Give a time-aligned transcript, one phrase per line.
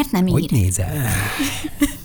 [0.00, 0.32] miért nem ír?
[0.32, 0.92] Hogy nézel?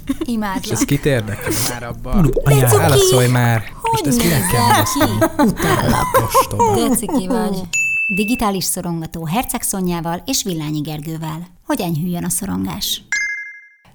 [0.05, 0.71] És Imádlak.
[0.71, 1.51] ez kit érdekel?
[1.69, 2.13] Már abba.
[2.13, 3.63] Ulu, anyá, válaszolj már!
[3.81, 5.25] Hogy Most ezt kell válaszolni?
[5.37, 6.05] Utállak.
[6.89, 7.61] Deciki vagy.
[8.15, 11.47] Digitális szorongató Herceg Szonyával és Villányi Gergővel.
[11.65, 13.01] Hogy enyhüljön a szorongás?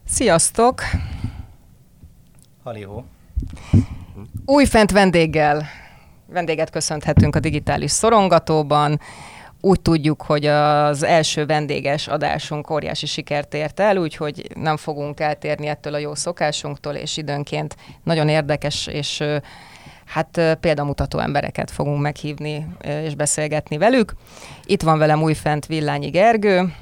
[0.06, 0.82] Sziasztok!
[2.64, 3.04] Halihó.
[4.44, 5.66] Újfent vendéggel,
[6.26, 9.00] vendéget köszönhetünk a digitális szorongatóban.
[9.60, 15.66] Úgy tudjuk, hogy az első vendéges adásunk óriási sikert ért el, úgyhogy nem fogunk eltérni
[15.66, 19.24] ettől a jó szokásunktól, és időnként nagyon érdekes és
[20.04, 24.14] hát példamutató embereket fogunk meghívni és beszélgetni velük.
[24.64, 26.72] Itt van velem újfent Villányi Gergő,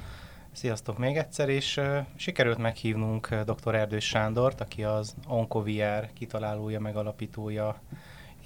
[0.52, 1.80] Sziasztok még egyszer, és
[2.16, 3.74] sikerült meghívnunk dr.
[3.74, 7.80] Erdős Sándort, aki az OncoVR kitalálója, megalapítója,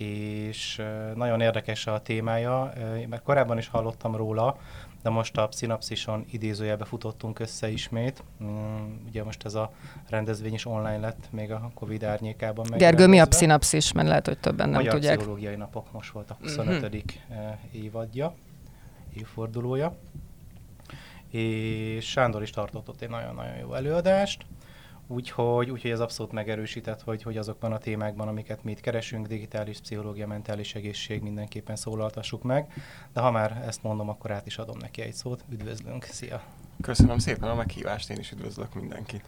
[0.03, 0.83] és
[1.15, 2.73] nagyon érdekes a témája,
[3.09, 4.57] mert korábban is hallottam róla,
[5.03, 8.23] de most a Synapsison idézőjelbe futottunk össze ismét.
[8.45, 9.73] Mm, ugye most ez a
[10.09, 13.93] rendezvény is online lett, még a Covid árnyékában Gergő, mi a pszinapszis?
[13.93, 15.17] Mert lehet, hogy többen nem Magyar tudják.
[15.17, 16.81] Pszichológiai Napok most volt a 25.
[16.81, 16.97] Mhm.
[17.29, 18.35] eh, évadja,
[19.17, 19.97] évfordulója.
[21.29, 24.45] És Sándor is tartott ott egy nagyon-nagyon jó előadást,
[25.07, 29.81] úgyhogy, úgyhogy ez abszolút megerősített, hogy, hogy azokban a témákban, amiket mi itt keresünk, digitális
[29.81, 32.73] pszichológia, mentális egészség, mindenképpen szólaltassuk meg.
[33.13, 35.45] De ha már ezt mondom, akkor át is adom neki egy szót.
[35.49, 36.43] Üdvözlünk, szia!
[36.81, 39.25] Köszönöm szépen a meghívást, én is üdvözlök mindenkit.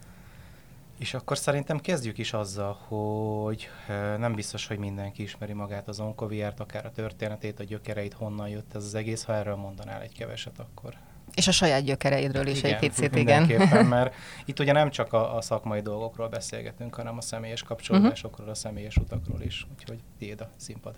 [0.98, 6.00] És akkor szerintem kezdjük is azzal, hogy eh, nem biztos, hogy mindenki ismeri magát az
[6.00, 9.25] onkoviárt, akár a történetét, a gyökereit, honnan jött ez az egész.
[9.25, 10.95] Ha erről mondanál egy keveset, akkor
[11.34, 13.42] És a saját gyökereidről is egy picit, igen.
[13.42, 18.48] mindenképpen, mert itt ugye nem csak a, a szakmai dolgokról beszélgetünk, hanem a személyes kapcsolódásokról,
[18.48, 19.67] a személyes utakról is.
[19.72, 20.95] Úgyhogy tiéd a színpad.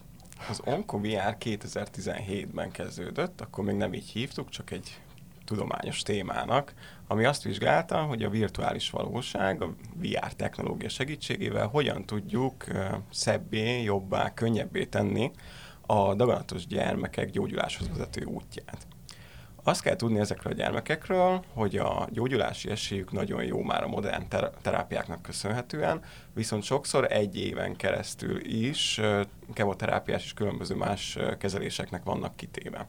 [0.49, 5.01] Az OncoVR 2017-ben kezdődött, akkor még nem így hívtuk, csak egy
[5.45, 6.75] tudományos témának,
[7.07, 12.65] ami azt vizsgálta, hogy a virtuális valóság, a VR technológia segítségével hogyan tudjuk
[13.11, 15.31] szebbé, jobbá, könnyebbé tenni
[15.87, 18.87] a daganatos gyermekek gyógyuláshoz vezető útját.
[19.67, 24.29] Azt kell tudni ezekről a gyermekekről, hogy a gyógyulási esélyük nagyon jó már a modern
[24.29, 26.03] ter- terápiáknak köszönhetően,
[26.35, 29.01] viszont sokszor egy éven keresztül is
[29.53, 32.89] kemoterápiás és különböző más kezeléseknek vannak kitéve.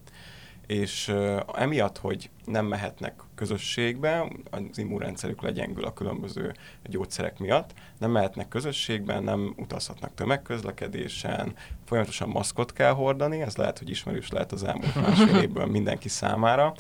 [0.67, 8.11] És ö, emiatt, hogy nem mehetnek közösségbe, az immunrendszerük legyengül a különböző gyógyszerek miatt, nem
[8.11, 11.55] mehetnek közösségben, nem utazhatnak tömegközlekedésen,
[11.85, 16.73] folyamatosan maszkot kell hordani, ez lehet, hogy ismerős lehet az elmúlt másfél évből mindenki számára.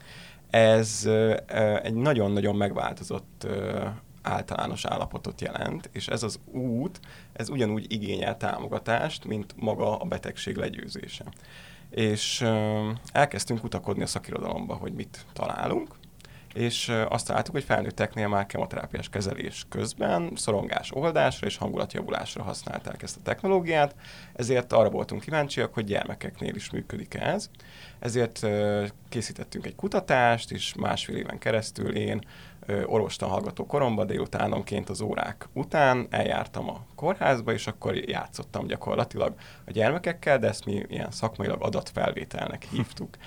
[0.49, 1.09] Ez
[1.83, 3.47] egy nagyon-nagyon megváltozott
[4.21, 6.99] általános állapotot jelent, és ez az út,
[7.33, 11.23] ez ugyanúgy igényel támogatást, mint maga a betegség legyőzése.
[11.89, 12.45] És
[13.11, 15.95] elkezdtünk kutakodni a szakirodalomba, hogy mit találunk,
[16.53, 23.17] és azt találtuk, hogy felnőtteknél már kemoterápiás kezelés közben szorongás oldásra és hangulatjavulásra használták ezt
[23.17, 23.95] a technológiát,
[24.33, 27.49] ezért arra voltunk kíváncsiak, hogy gyermekeknél is működik ez.
[27.99, 28.47] Ezért
[29.09, 32.21] készítettünk egy kutatást, és másfél éven keresztül én
[32.85, 39.33] orvostan hallgató koromban délutánonként az órák után eljártam a kórházba, és akkor játszottam gyakorlatilag
[39.65, 43.17] a gyermekekkel, de ezt mi ilyen szakmailag adatfelvételnek hívtuk.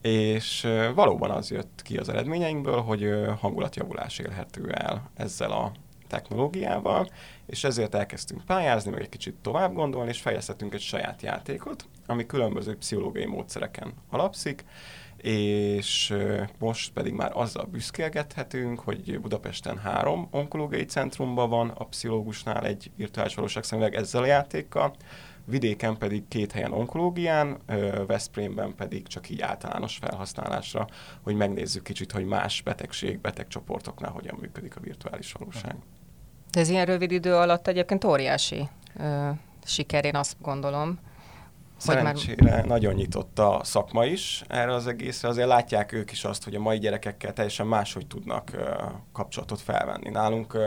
[0.00, 5.72] És valóban az jött ki az eredményeinkből, hogy hangulatjavulás érhető el ezzel a
[6.06, 7.08] technológiával,
[7.46, 12.26] és ezért elkezdtünk pályázni, meg egy kicsit tovább gondolni, és fejlesztettünk egy saját játékot, ami
[12.26, 14.64] különböző pszichológiai módszereken alapszik,
[15.22, 16.14] és
[16.58, 23.34] most pedig már azzal büszkélgethetünk, hogy Budapesten három onkológiai centrumban van a pszichológusnál egy virtuális
[23.34, 24.94] valóság szemüveg ezzel a játékkal,
[25.44, 27.58] vidéken pedig két helyen onkológián,
[28.06, 30.86] Veszprémben pedig csak így általános felhasználásra,
[31.22, 35.76] hogy megnézzük kicsit, hogy más betegség, betegcsoportoknál hogyan működik a virtuális valóság.
[36.50, 39.30] De ez ilyen rövid idő alatt egyébként óriási ö,
[39.64, 40.98] siker, én azt gondolom.
[41.84, 46.24] Hogy már- Szerencsére nagyon nyitott a szakma is erre az egészre, azért látják ők is
[46.24, 48.50] azt, hogy a mai gyerekekkel teljesen máshogy tudnak
[49.12, 50.10] kapcsolatot felvenni.
[50.10, 50.58] Nálunk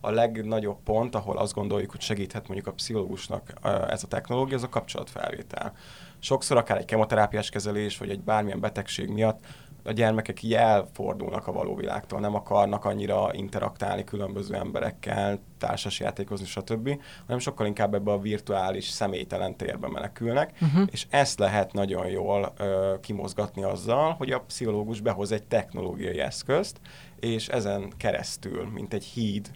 [0.00, 3.52] a legnagyobb pont, ahol azt gondoljuk, hogy segíthet mondjuk a pszichológusnak
[3.88, 5.72] ez a technológia, az a kapcsolatfelvétel.
[6.18, 9.44] Sokszor akár egy kemoterápiás kezelés, vagy egy bármilyen betegség miatt
[9.84, 16.98] a gyermekek így elfordulnak a való világtól, nem akarnak annyira interaktálni különböző emberekkel, társasjátékozni, stb.,
[17.26, 20.88] hanem sokkal inkább ebbe a virtuális, személytelen térbe menekülnek, uh-huh.
[20.90, 26.80] és ezt lehet nagyon jól ö, kimozgatni azzal, hogy a pszichológus behoz egy technológiai eszközt,
[27.20, 29.50] és ezen keresztül, mint egy híd,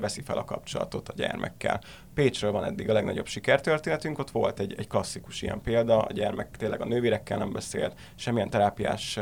[0.00, 1.80] veszi fel a kapcsolatot a gyermekkel.
[2.14, 6.56] Pécsről van eddig a legnagyobb sikertörténetünk, ott volt egy, egy klasszikus ilyen példa, a gyermek
[6.56, 9.18] tényleg a nővérekkel nem beszélt, semmilyen terápiás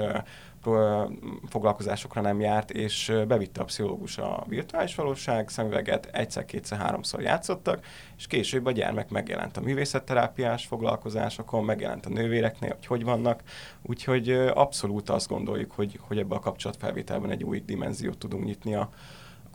[1.49, 7.87] foglalkozásokra nem járt, és bevitte a pszichológus a virtuális valóság szemüveget, egyszer, kétszer, háromszor játszottak,
[8.17, 13.43] és később a gyermek megjelent a művészetterápiás foglalkozásokon, megjelent a nővéreknél, hogy hogy vannak,
[13.83, 18.91] úgyhogy abszolút azt gondoljuk, hogy, hogy ebbe a kapcsolatfelvételben egy új dimenziót tudunk nyitni a,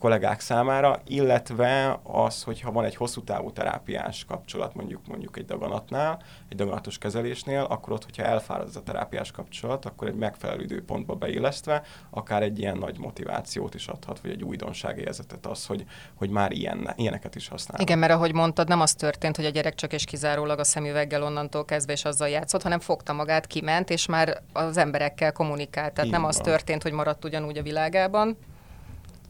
[0.01, 6.21] kollégák számára, illetve az, hogyha van egy hosszú távú terápiás kapcsolat, mondjuk mondjuk egy daganatnál,
[6.50, 11.15] egy daganatos kezelésnél, akkor ott, hogyha elfárad ez a terápiás kapcsolat, akkor egy megfelelő időpontba
[11.15, 16.51] beillesztve, akár egy ilyen nagy motivációt is adhat, vagy egy újdonságérzetet az, hogy, hogy már
[16.51, 17.81] ilyen, ilyeneket is használ.
[17.81, 21.24] Igen, mert ahogy mondtad, nem az történt, hogy a gyerek csak és kizárólag a szemüveggel
[21.24, 25.94] onnantól kezdve és azzal játszott, hanem fogta magát, kiment, és már az emberekkel kommunikált.
[25.94, 26.30] Tehát Így nem van.
[26.30, 28.38] az történt, hogy maradt ugyanúgy a világában,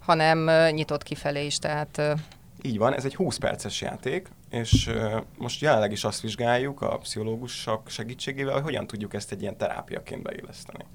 [0.02, 2.02] hanem nyitott kifelé is, tehát...
[2.62, 4.90] Így van, ez egy 20 perces játék, és
[5.38, 10.22] most jelenleg is azt vizsgáljuk a pszichológusok segítségével, hogy hogyan tudjuk ezt egy ilyen terápiaként
[10.22, 10.86] beilleszteni.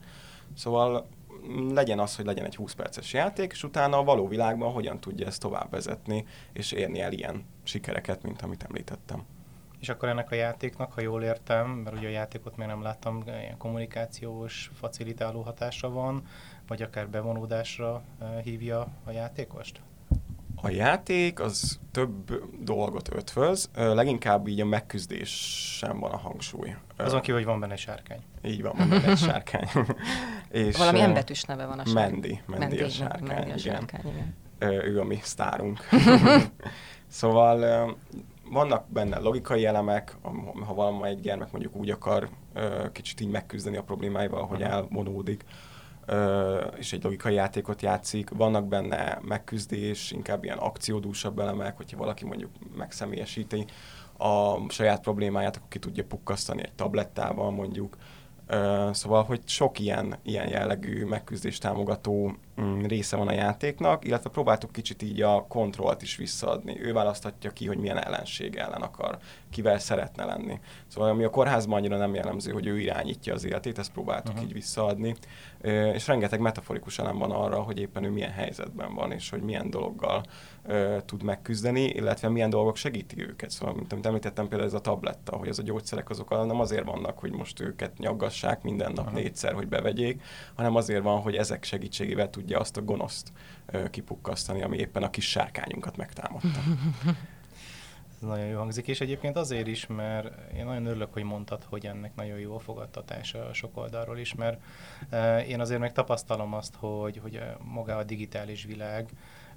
[0.54, 1.06] Szóval
[1.48, 5.00] mm, legyen az, hogy legyen egy 20 perces játék, és utána a való világban hogyan
[5.00, 9.24] tudja ezt tovább vezetni, és érni el ilyen sikereket, mint amit említettem.
[9.80, 13.22] És akkor ennek a játéknak, ha jól értem, mert ugye a játékot még nem láttam,
[13.26, 16.26] ilyen kommunikációs, facilitáló hatása van,
[16.68, 19.80] vagy akár bevonódásra eh, hívja a játékost?
[20.62, 25.30] A játék az több dolgot ötvöz, leginkább így a megküzdés
[25.78, 26.74] sem van a hangsúly.
[26.96, 28.20] Azon kívül, hogy van benne sárkány.
[28.42, 29.68] Így van, van benne egy sárkány.
[30.50, 32.10] és Valami embetűs neve van a sárkány.
[32.10, 34.34] Mendi, Mendi, Mendi a sárkány, Mendi a sárkány igen.
[34.58, 34.84] igen.
[34.84, 35.88] Ő a mi sztárunk.
[37.06, 37.96] szóval
[38.50, 40.16] vannak benne logikai elemek,
[40.66, 42.28] ha valami egy gyermek mondjuk úgy akar
[42.92, 45.44] kicsit így megküzdeni a problémáival, hogy elvonódik,
[46.78, 48.30] és egy logikai játékot játszik.
[48.30, 53.64] Vannak benne megküzdés, inkább ilyen akciódúsabb elemek, hogyha valaki mondjuk megszemélyesíti
[54.18, 57.96] a saját problémáját, akkor ki tudja pukkasztani egy tablettával mondjuk.
[58.90, 62.36] Szóval, hogy sok ilyen, ilyen jellegű megküzdés támogató
[62.82, 66.80] része van a játéknak, illetve próbáltuk kicsit így a kontrollt is visszaadni.
[66.82, 69.18] Ő választhatja ki, hogy milyen ellenség ellen akar,
[69.50, 70.60] kivel szeretne lenni.
[70.86, 74.48] Szóval ami a kórházban annyira nem jellemző, hogy ő irányítja az életét, ezt próbáltuk uh-huh.
[74.48, 75.14] így visszaadni.
[75.92, 79.70] És rengeteg metaforikus elem van arra, hogy éppen ő milyen helyzetben van, és hogy milyen
[79.70, 80.22] dologgal
[81.04, 83.50] tud megküzdeni, illetve milyen dolgok segíti őket.
[83.50, 86.84] Szóval, mint amit említettem, például ez a tabletta, hogy ez a gyógyszerek azok nem azért
[86.84, 89.20] vannak, hogy most őket nyaggassák minden nap uh-huh.
[89.20, 90.22] négyszer, hogy bevegyék,
[90.54, 93.32] hanem azért van, hogy ezek segítségével tudja azt a gonoszt
[93.90, 96.58] kipukkasztani, ami éppen a kis sárkányunkat megtámadta.
[98.14, 101.86] Ez nagyon jó hangzik, és egyébként azért is, mert én nagyon örülök, hogy mondtad, hogy
[101.86, 104.60] ennek nagyon jó a fogadtatása sok oldalról is, mert
[105.46, 109.08] én azért meg tapasztalom azt, hogy, hogy maga a digitális világ,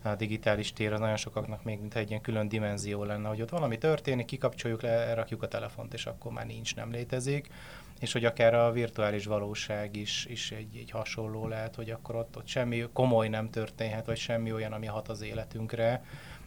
[0.01, 3.49] a digitális tér az nagyon sokaknak még mint egy ilyen külön dimenzió lenne, hogy ott
[3.49, 7.49] valami történik, kikapcsoljuk le, rakjuk a telefont, és akkor már nincs, nem létezik.
[7.99, 12.37] És hogy akár a virtuális valóság is, is egy, egy hasonló lehet, hogy akkor ott,
[12.37, 16.03] ott semmi komoly nem történhet, vagy semmi olyan, ami hat az életünkre.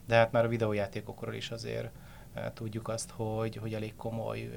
[0.07, 1.91] De hát már a videójátékokról is azért
[2.55, 4.51] tudjuk azt, hogy, hogy elég komoly,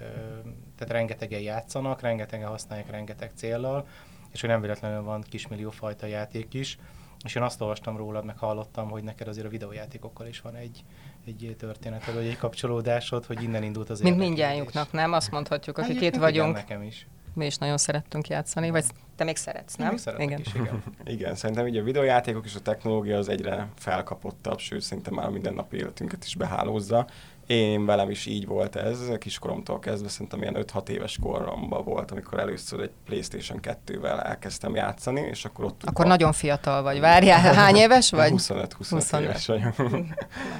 [0.76, 3.88] tehát rengetegen játszanak, rengetegen használják rengeteg céllal,
[4.32, 6.78] és hogy nem véletlenül van kismillió fajta játék is,
[7.24, 10.84] és én azt olvastam rólad, meg hallottam, hogy neked azért a videójátékokkal is van egy,
[11.28, 15.14] egy történeted, vagy egy kapcsolódásod, hogy innen indult az Mint mindjájunknak, nem?
[15.14, 16.54] Azt mondhatjuk, akik itt vagyunk.
[16.54, 17.08] nekem is.
[17.34, 18.84] Mi is nagyon szerettünk játszani, vagy
[19.16, 19.96] te még szeretsz, nem?
[20.18, 20.40] Még igen.
[20.40, 20.84] Is, igen.
[21.06, 25.54] igen, szerintem ugye a videójátékok és a technológia az egyre felkapottabb, sőt, szerintem már minden
[25.54, 27.08] nap életünket is behálózza,
[27.48, 32.40] én velem is így volt ez, kiskoromtól kezdve, szerintem ilyen 5-6 éves koromban volt, amikor
[32.40, 35.82] először egy Playstation 2-vel elkezdtem játszani, és akkor ott...
[35.84, 38.32] Akkor nagyon fiatal vagy, várjál, hány éves vagy?
[38.36, 39.76] 25-25 éves vagyok.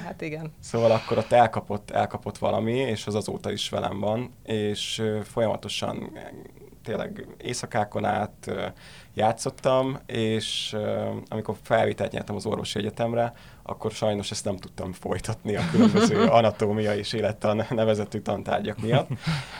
[0.04, 0.52] Hát igen.
[0.60, 6.10] Szóval akkor ott elkapott, elkapott valami, és az azóta is velem van, és folyamatosan
[6.86, 8.50] tényleg éjszakákon át
[9.14, 10.76] játszottam, és
[11.28, 13.32] amikor felvételt nyertem az orvosi egyetemre,
[13.66, 19.08] akkor sajnos ezt nem tudtam folytatni a különböző anatómia és élettan nevezetű tantárgyak miatt,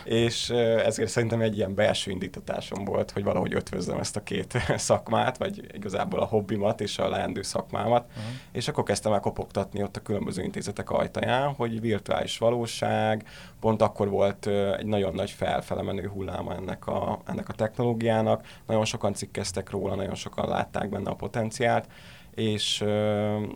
[0.04, 0.50] és
[0.84, 5.66] ezért szerintem egy ilyen belső indítatásom volt, hogy valahogy ötvözzem ezt a két szakmát, vagy
[5.74, 8.24] igazából a hobbimat és a leendő szakmámat, uh-huh.
[8.52, 13.28] és akkor kezdtem el kopogtatni ott a különböző intézetek ajtaján, hogy virtuális valóság,
[13.60, 14.46] pont akkor volt
[14.76, 20.14] egy nagyon nagy felfelemenő hulláma ennek a, ennek a technológiának, nagyon sokan cikkeztek róla, nagyon
[20.14, 21.88] sokan látták benne a potenciált,
[22.36, 22.80] és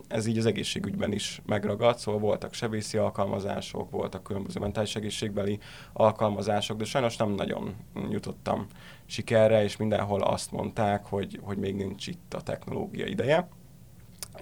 [0.07, 5.59] ez így az egészségügyben is megragadt, szóval voltak sebészi alkalmazások, voltak különböző mentális egészségbeli
[5.93, 7.75] alkalmazások, de sajnos nem nagyon
[8.09, 8.67] jutottam
[9.05, 13.49] sikerre, és mindenhol azt mondták, hogy, hogy még nincs itt a technológia ideje.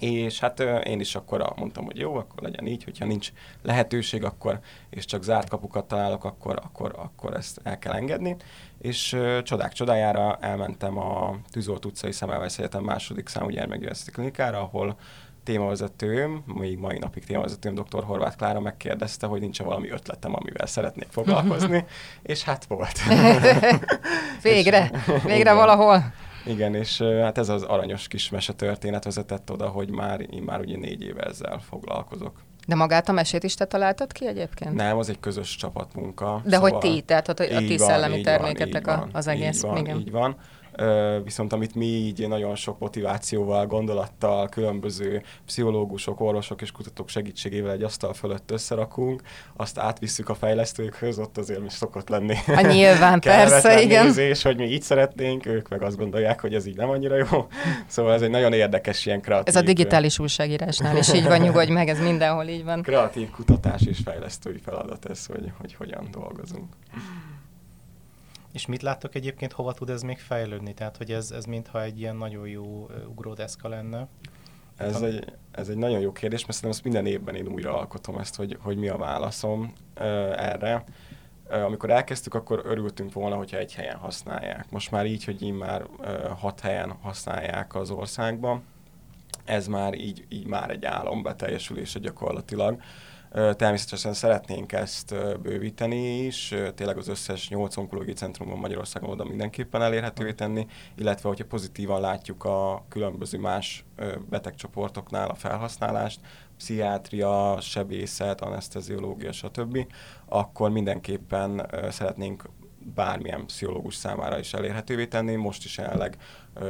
[0.00, 4.60] És hát én is akkor mondtam, hogy jó, akkor legyen így, hogyha nincs lehetőség, akkor,
[4.90, 8.36] és csak zárt kapukat találok, akkor, akkor, akkor ezt el kell engedni.
[8.78, 14.96] És csodák csodájára elmentem a Tűzolt utcai Szemelweis Egyetem második számú gyermekgyógyászati klinikára, ahol
[15.44, 18.04] témavezetőm, még mai napig témavezetőm, dr.
[18.04, 21.84] Horváth Klára megkérdezte, hogy nincs valami ötletem, amivel szeretnék foglalkozni,
[22.22, 22.98] és hát volt.
[24.42, 24.90] végre,
[25.24, 26.12] végre valahol.
[26.46, 30.76] Igen, és hát ez az aranyos kis történet vezetett oda, hogy már, én már ugye
[30.76, 32.40] négy éve ezzel foglalkozok.
[32.66, 34.74] De magát a mesét is te találtad ki egyébként?
[34.74, 36.40] Nem, az egy közös csapatmunka.
[36.44, 39.56] De szóval hogy ti, tehát hogy a ti szellemi terméketek van, az egész.
[39.56, 39.98] Így van, igen.
[39.98, 40.36] így van
[41.24, 47.82] viszont amit mi így nagyon sok motivációval, gondolattal, különböző pszichológusok, orvosok és kutatók segítségével egy
[47.82, 49.22] asztal fölött összerakunk,
[49.56, 52.36] azt átvisszük a fejlesztőkhöz, ott azért mi szokott lenni.
[52.46, 54.04] A nyilván, persze, igen.
[54.04, 57.26] Nézés, hogy mi így szeretnénk, ők meg azt gondolják, hogy ez így nem annyira jó.
[57.86, 59.48] Szóval ez egy nagyon érdekes ilyen kreatív...
[59.48, 62.82] Ez a digitális újságírásnál is így van, nyugodj meg, ez mindenhol így van.
[62.82, 66.66] Kreatív kutatás és fejlesztői feladat ez, hogy, hogy hogyan dolgozunk.
[68.52, 70.74] És mit láttok egyébként, hova tud ez még fejlődni?
[70.74, 74.08] Tehát, hogy ez, ez mintha egy ilyen nagyon jó ugródeszka lenne.
[74.76, 78.18] Ez egy, ez egy nagyon jó kérdés, mert szerintem ezt minden évben én újra alkotom
[78.18, 80.04] ezt, hogy, hogy mi a válaszom uh,
[80.48, 80.84] erre.
[81.50, 84.70] Uh, amikor elkezdtük, akkor örültünk volna, hogyha egy helyen használják.
[84.70, 88.62] Most már így, hogy így már uh, hat helyen használják az országban,
[89.44, 92.74] ez már így, így már egy álom beteljesülése gyakorlatilag.
[92.74, 92.82] Uh,
[93.32, 100.32] Természetesen szeretnénk ezt bővíteni is, tényleg az összes 8 onkológiai centrumban Magyarországon oda mindenképpen elérhetővé
[100.32, 103.84] tenni, illetve hogyha pozitívan látjuk a különböző más
[104.28, 106.20] betegcsoportoknál a felhasználást,
[106.56, 109.86] pszichiátria, sebészet, anesteziológia, stb.,
[110.28, 112.44] akkor mindenképpen szeretnénk
[112.94, 115.34] bármilyen pszichológus számára is elérhetővé tenni.
[115.34, 116.16] Most is jelenleg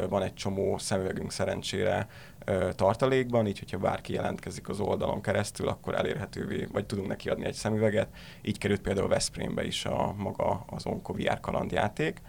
[0.08, 2.06] van egy csomó szemüvegünk szerencsére
[2.74, 7.54] tartalékban, így hogyha bárki jelentkezik az oldalon keresztül, akkor elérhetővé, vagy tudunk neki adni egy
[7.54, 8.08] szemüveget.
[8.42, 12.20] Így került például Veszprémbe is a maga az VR kalandjáték.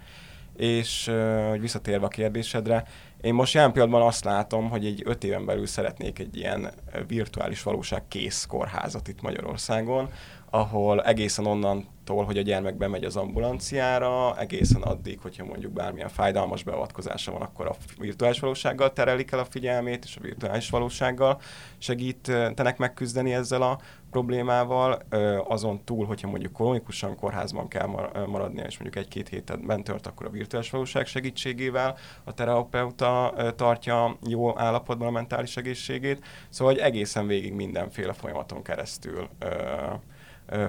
[0.56, 1.12] És
[1.50, 2.84] hogy visszatérve a kérdésedre,
[3.22, 6.72] én most jelen pillanatban azt látom, hogy egy öt éven belül szeretnék egy ilyen
[7.08, 10.10] virtuális valóság kész kórházat itt Magyarországon,
[10.54, 16.64] ahol egészen onnantól, hogy a gyermek bemegy az ambulanciára, egészen addig, hogyha mondjuk bármilyen fájdalmas
[16.64, 21.42] beavatkozása van, akkor a virtuális valósággal terelik el a figyelmét, és a virtuális valósággal
[21.78, 23.80] segítenek megküzdeni ezzel a
[24.10, 25.02] problémával.
[25.48, 27.88] Azon túl, hogyha mondjuk kronikusan kórházban kell
[28.28, 34.18] maradnia, és mondjuk egy-két héten bent tört, akkor a virtuális valóság segítségével a terapeuta tartja
[34.28, 36.26] jó állapotban a mentális egészségét.
[36.50, 39.30] Szóval, hogy egészen végig mindenféle folyamaton keresztül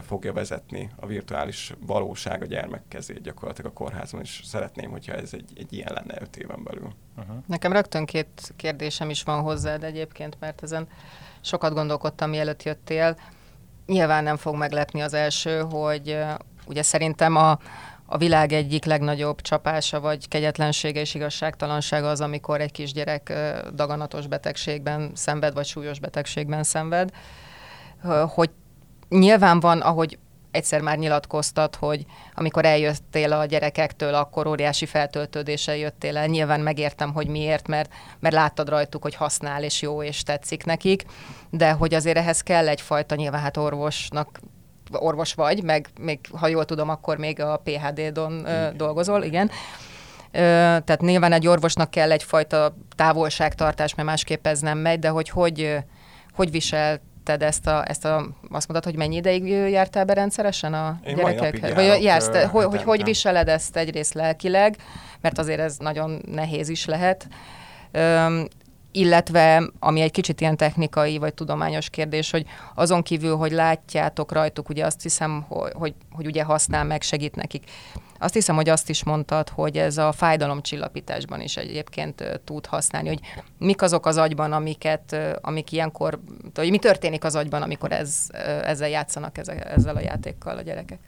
[0.06, 5.30] fogja vezetni a virtuális valóság a gyermek kezét gyakorlatilag a kórházban, és szeretném, hogyha ez
[5.32, 6.92] egy, egy ilyen lenne öt éven belül.
[7.16, 7.36] Uh-huh.
[7.46, 10.86] Nekem rögtön két kérdésem is van hozzád egyébként, mert ezen
[11.40, 13.16] sokat gondolkodtam, mielőtt jöttél.
[13.86, 16.18] Nyilván nem fog meglepni az első, hogy
[16.66, 17.58] ugye szerintem a,
[18.06, 23.32] a világ egyik legnagyobb csapása, vagy kegyetlensége és igazságtalansága az, amikor egy kisgyerek
[23.74, 27.10] daganatos betegségben szenved, vagy súlyos betegségben szenved.
[28.26, 28.50] Hogy
[29.12, 30.18] nyilván van, ahogy
[30.50, 32.04] egyszer már nyilatkoztat, hogy
[32.34, 36.26] amikor eljöttél a gyerekektől, akkor óriási feltöltődéssel jöttél el.
[36.26, 41.04] Nyilván megértem, hogy miért, mert, mert láttad rajtuk, hogy használ és jó és tetszik nekik,
[41.50, 44.40] de hogy azért ehhez kell egyfajta, nyilván hát orvosnak
[44.92, 49.50] orvos vagy, meg még, ha jól tudom, akkor még a PHD-don ö, dolgozol, igen.
[50.30, 50.40] Ö,
[50.84, 55.76] tehát nyilván egy orvosnak kell egyfajta távolságtartás, mert másképp ez nem megy, de hogy hogy,
[56.32, 60.74] hogy viselt tetted ezt a, ezt a, azt mondod, hogy mennyi ideig jártál be rendszeresen
[60.74, 61.74] a Én gyerekekhez?
[61.74, 64.76] Vagy jársz, te, hogy, hogy, hogy viseled ezt egyrészt lelkileg,
[65.20, 67.28] mert azért ez nagyon nehéz is lehet.
[67.92, 68.46] Üm,
[68.92, 74.68] illetve, ami egy kicsit ilyen technikai vagy tudományos kérdés, hogy azon kívül, hogy látjátok rajtuk,
[74.68, 77.70] ugye azt hiszem, hogy, hogy, hogy ugye használ meg, segít nekik.
[78.22, 83.20] Azt hiszem, hogy azt is mondtad, hogy ez a fájdalomcsillapításban is egyébként tud használni, hogy
[83.58, 86.20] mik azok az agyban, amiket, amik ilyenkor,
[86.54, 88.26] hogy mi történik az agyban, amikor ez,
[88.64, 90.98] ezzel játszanak ezzel a játékkal a gyerekek?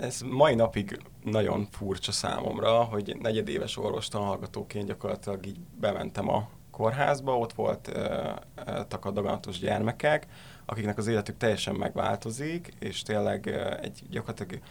[0.00, 7.52] ez mai napig nagyon furcsa számomra, hogy negyedéves orvostanhallgatóként gyakorlatilag így bementem a kórházba, ott
[7.52, 10.26] volt uh, a daganatos gyermekek,
[10.66, 14.62] akiknek az életük teljesen megváltozik, és tényleg uh, egy gyakorlatilag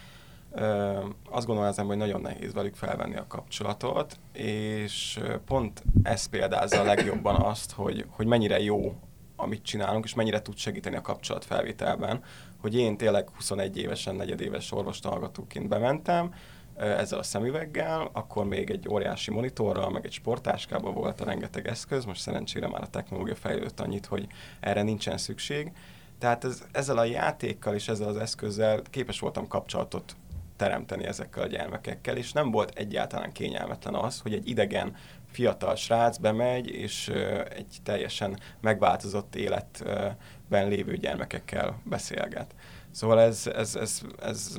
[1.30, 6.84] azt gondolom az hogy nagyon nehéz velük felvenni a kapcsolatot, és pont ez példázza a
[6.84, 8.94] legjobban azt, hogy, hogy mennyire jó,
[9.36, 12.22] amit csinálunk, és mennyire tud segíteni a kapcsolatfelvételben,
[12.60, 16.34] hogy én tényleg 21 évesen, negyedéves orvostanhallgatóként bementem,
[16.76, 22.04] ezzel a szemüveggel, akkor még egy óriási monitorral, meg egy sportáskában volt a rengeteg eszköz,
[22.04, 24.26] most szerencsére már a technológia fejlődött annyit, hogy
[24.60, 25.72] erre nincsen szükség.
[26.18, 30.16] Tehát ez, ezzel a játékkal és ezzel az eszközzel képes voltam kapcsolatot
[30.60, 34.96] teremteni ezekkel a gyermekekkel, és nem volt egyáltalán kényelmetlen az, hogy egy idegen
[35.30, 37.08] fiatal srác bemegy, és
[37.48, 42.54] egy teljesen megváltozott életben lévő gyermekekkel beszélget.
[42.90, 44.56] Szóval ez, ez, ez, ez,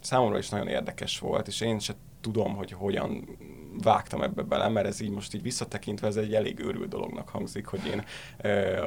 [0.00, 3.38] számomra is nagyon érdekes volt, és én se tudom, hogy hogyan
[3.82, 7.66] vágtam ebbe bele, mert ez így most így visszatekintve ez egy elég őrült dolognak hangzik,
[7.66, 8.04] hogy én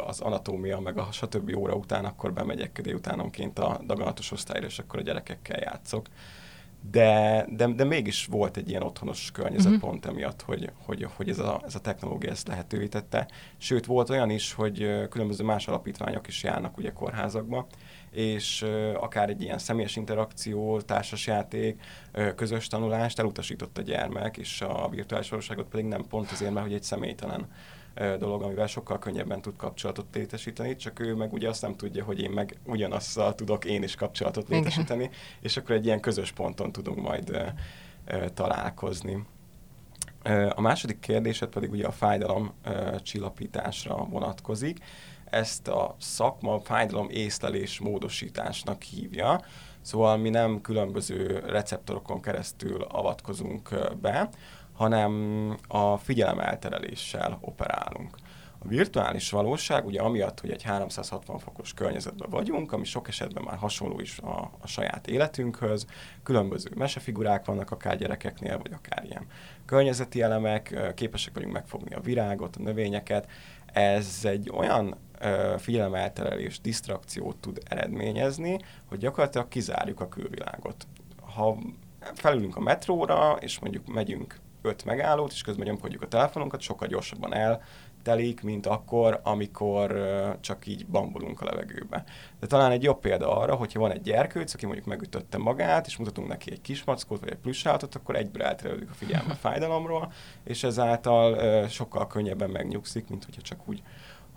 [0.07, 1.55] az anatómia meg a stb.
[1.55, 6.07] óra után akkor bemegyek délutánonként a daganatos osztályra, és akkor a gyerekekkel játszok.
[6.91, 9.89] De, de, de mégis volt egy ilyen otthonos környezet uh-huh.
[9.89, 13.27] pont emiatt, hogy, hogy, hogy ez, a, ez a technológia ezt lehetővé tette.
[13.57, 17.67] Sőt, volt olyan is, hogy különböző más alapítványok is járnak ugye kórházakba,
[18.11, 21.81] és akár egy ilyen személyes interakció, társasjáték,
[22.35, 26.75] közös tanulást elutasított a gyermek, és a virtuális valóságot pedig nem pont azért, mert hogy
[26.75, 27.47] egy személytelen
[28.19, 32.21] dolog, amivel sokkal könnyebben tud kapcsolatot létesíteni, csak ő meg ugye azt nem tudja, hogy
[32.21, 35.15] én meg ugyanazzal tudok én is kapcsolatot létesíteni, Igen.
[35.41, 37.53] és akkor egy ilyen közös ponton tudunk majd
[38.33, 39.25] találkozni.
[40.49, 42.53] A második kérdésed pedig ugye a fájdalom
[43.03, 44.79] csillapításra vonatkozik
[45.31, 49.41] ezt a szakma fájdalom észlelés módosításnak hívja.
[49.81, 53.69] Szóval mi nem különböző receptorokon keresztül avatkozunk
[54.01, 54.29] be,
[54.73, 58.15] hanem a figyelemeltereléssel operálunk.
[58.63, 63.57] A virtuális valóság ugye amiatt, hogy egy 360 fokos környezetben vagyunk, ami sok esetben már
[63.57, 65.85] hasonló is a, a saját életünkhöz,
[66.23, 69.25] különböző mesefigurák vannak akár gyerekeknél, vagy akár ilyen
[69.65, 73.29] környezeti elemek, képesek vagyunk megfogni a virágot, a növényeket.
[73.73, 74.97] Ez egy olyan
[75.57, 80.87] figyelemelterelés, disztrakciót tud eredményezni, hogy gyakorlatilag kizárjuk a külvilágot.
[81.35, 81.57] Ha
[82.13, 87.33] felülünk a metróra, és mondjuk megyünk öt megállót, és közben nyomkodjuk a telefonunkat, sokkal gyorsabban
[87.33, 87.61] el
[88.03, 90.01] telik, mint akkor, amikor
[90.39, 92.03] csak így bambolunk a levegőbe.
[92.39, 95.97] De talán egy jobb példa arra, hogyha van egy gyerkőc, aki mondjuk megütötte magát, és
[95.97, 100.11] mutatunk neki egy kismackót vagy egy plüssállatot, akkor egyből elterelődik a figyelme a fájdalomról,
[100.43, 103.81] és ezáltal sokkal könnyebben megnyugszik, mint hogyha csak úgy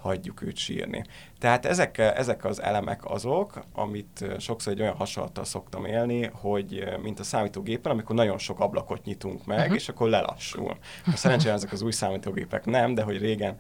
[0.05, 1.05] hagyjuk őt sírni.
[1.39, 7.21] Tehát ezek, ezek az elemek azok, amit sokszor egy olyan hasonlattal szoktam élni, hogy mint
[7.21, 9.75] a számítógépen, amikor nagyon sok ablakot nyitunk meg, uh-huh.
[9.75, 10.77] és akkor lelassul.
[11.15, 13.57] Szerencsére ezek az új számítógépek nem, de hogy régen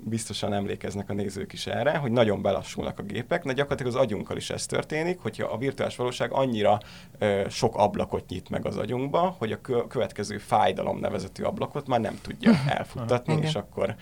[0.00, 4.36] biztosan emlékeznek a nézők is erre, hogy nagyon belassulnak a gépek, de gyakorlatilag az agyunkkal
[4.36, 6.78] is ez történik, hogyha a virtuális valóság annyira
[7.48, 12.52] sok ablakot nyit meg az agyunkba, hogy a következő fájdalom nevezetű ablakot már nem tudja
[12.78, 13.94] elfuttatni, és akkor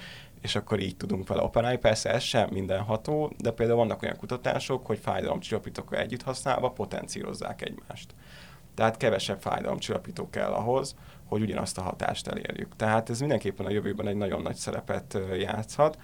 [0.42, 1.78] és akkor így tudunk vele operálni.
[1.78, 8.14] Persze ez sem mindenható, de például vannak olyan kutatások, hogy fájdalomcsillapítókkal együtt használva potencírozzák egymást.
[8.74, 10.94] Tehát kevesebb fájdalomcsillapító kell ahhoz,
[11.26, 12.76] hogy ugyanazt a hatást elérjük.
[12.76, 15.98] Tehát ez mindenképpen a jövőben egy nagyon nagy szerepet játszhat.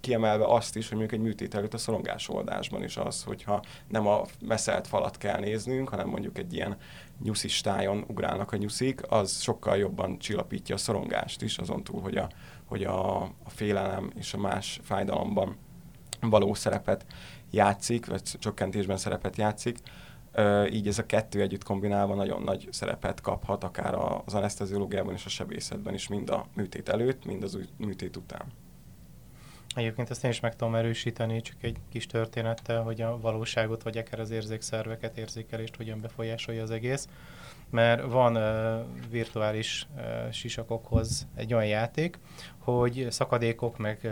[0.00, 4.06] Kiemelve azt is, hogy mondjuk egy műtét előtt a szorongás oldásban is az, hogyha nem
[4.06, 6.76] a meszelt falat kell néznünk, hanem mondjuk egy ilyen
[7.22, 12.28] nyuszistájon ugrálnak a nyuszik, az sokkal jobban csillapítja a szorongást is, azon túl, hogy a
[12.68, 15.56] hogy a, a félelem és a más fájdalomban
[16.20, 17.06] való szerepet
[17.50, 19.78] játszik, vagy csökkentésben szerepet játszik.
[20.70, 25.28] Így ez a kettő együtt kombinálva nagyon nagy szerepet kaphat, akár az anesteziológiában és a
[25.28, 28.52] sebészetben is, mind a műtét előtt, mind az műtét után.
[29.74, 33.98] Egyébként ezt én is meg tudom erősíteni, csak egy kis történettel, hogy a valóságot, vagy
[33.98, 37.08] akár az érzékszerveket, érzékelést hogyan befolyásolja az egész
[37.70, 42.18] mert van uh, virtuális uh, sisakokhoz egy olyan játék,
[42.58, 44.10] hogy szakadékok meg uh,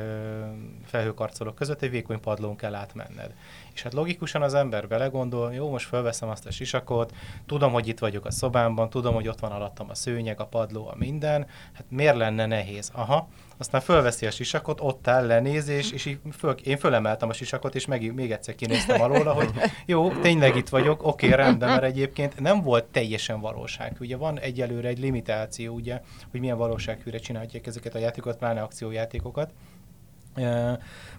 [0.85, 3.35] felhőkarcolók között egy vékony padlón kell átmenned.
[3.75, 7.15] És hát logikusan az ember belegondol, jó, most felveszem azt a sisakot,
[7.47, 10.89] tudom, hogy itt vagyok a szobámban, tudom, hogy ott van alattam a szőnyeg, a padló,
[10.89, 12.91] a minden, hát miért lenne nehéz?
[12.95, 17.75] Aha, aztán fölveszi a sisakot, ott áll, lenézés, és így föl, én fölemeltem a sisakot,
[17.75, 19.51] és meg, még egyszer kinéztem alóla, hogy
[19.87, 23.97] jó, tényleg itt vagyok, oké, rendben, mert egyébként nem volt teljesen valóság.
[24.01, 29.53] Ugye van egyelőre egy limitáció, ugye, hogy milyen valósághűre csinálják ezeket a játékokat, pláne akciójátékokat.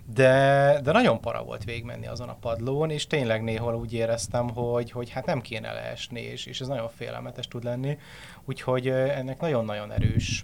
[0.05, 4.91] De, de nagyon para volt végigmenni azon a padlón, és tényleg néhol úgy éreztem, hogy,
[4.91, 7.97] hogy hát nem kéne leesni, és, és ez nagyon félelmetes tud lenni.
[8.45, 10.43] Úgyhogy ennek nagyon-nagyon erős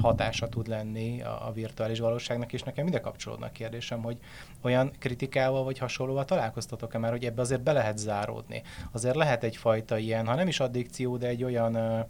[0.00, 4.16] hatása tud lenni a, virtuális valóságnak, és nekem ide kapcsolódnak kérdésem, hogy
[4.60, 8.62] olyan kritikával vagy hasonlóval találkoztatok-e már, hogy ebbe azért be lehet záródni.
[8.92, 12.06] Azért lehet egyfajta ilyen, ha nem is addikció, de egy olyan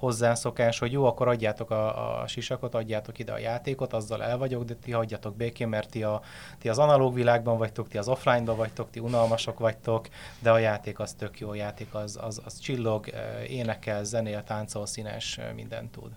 [0.00, 4.64] hozzászokás, hogy jó, akkor adjátok a, a sisakot, adjátok ide a játékot, azzal el vagyok,
[4.64, 6.22] de ti hagyjatok békén, mert ti, a,
[6.58, 10.98] ti az analóg világban vagytok, ti az offline-ban vagytok, ti unalmasok vagytok, de a játék
[10.98, 13.06] az tök jó, játék az, az, az csillog,
[13.48, 16.10] énekel, zenél, táncol, színes, mindent tud.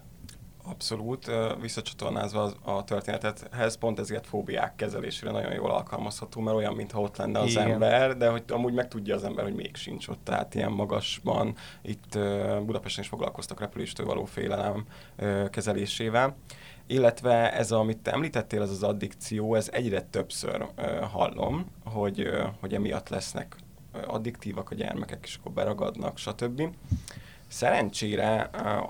[0.65, 7.17] Abszolút, visszacsatolnázva a történetethez, pont ezért fóbiák kezelésére nagyon jól alkalmazható, mert olyan, mintha ott
[7.17, 7.71] lenne az Igen.
[7.71, 11.56] ember, de hogy amúgy meg tudja az ember, hogy még sincs ott, tehát ilyen magasban.
[11.82, 12.19] Itt
[12.65, 14.86] Budapesten is foglalkoztak repüléstől való félelem
[15.49, 16.36] kezelésével.
[16.88, 20.67] Illetve ez, amit te említettél, ez az addikció, ez egyre többször
[21.12, 23.56] hallom, hogy, hogy emiatt lesznek
[24.08, 26.62] addiktívak a gyermekek, és akkor beragadnak, stb.
[27.53, 28.39] Szerencsére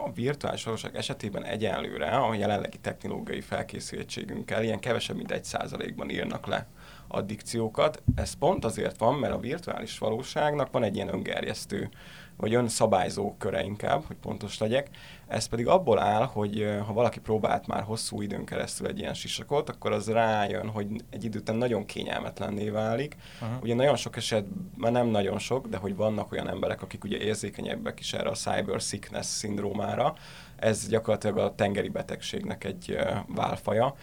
[0.06, 6.46] a virtuális valóság esetében egyenlőre a jelenlegi technológiai felkészültségünkkel ilyen kevesebb, mint egy százalékban írnak
[6.48, 6.68] le
[7.08, 8.02] addikciókat.
[8.16, 11.90] Ez pont azért van, mert a virtuális valóságnak van egy ilyen öngerjesztő
[12.38, 14.90] vagy önszabályzó köre inkább, hogy pontos legyek.
[15.28, 19.70] Ez pedig abból áll, hogy ha valaki próbált már hosszú időn keresztül egy ilyen sisakot,
[19.70, 23.16] akkor az rájön, hogy egy idő után nagyon kényelmetlenné válik.
[23.42, 23.62] Uh-huh.
[23.62, 28.00] Ugye nagyon sok esetben, nem nagyon sok, de hogy vannak olyan emberek, akik ugye érzékenyebbek
[28.00, 30.16] is erre a cyber sickness szindrómára,
[30.56, 33.96] ez gyakorlatilag a tengeri betegségnek egy válfaja,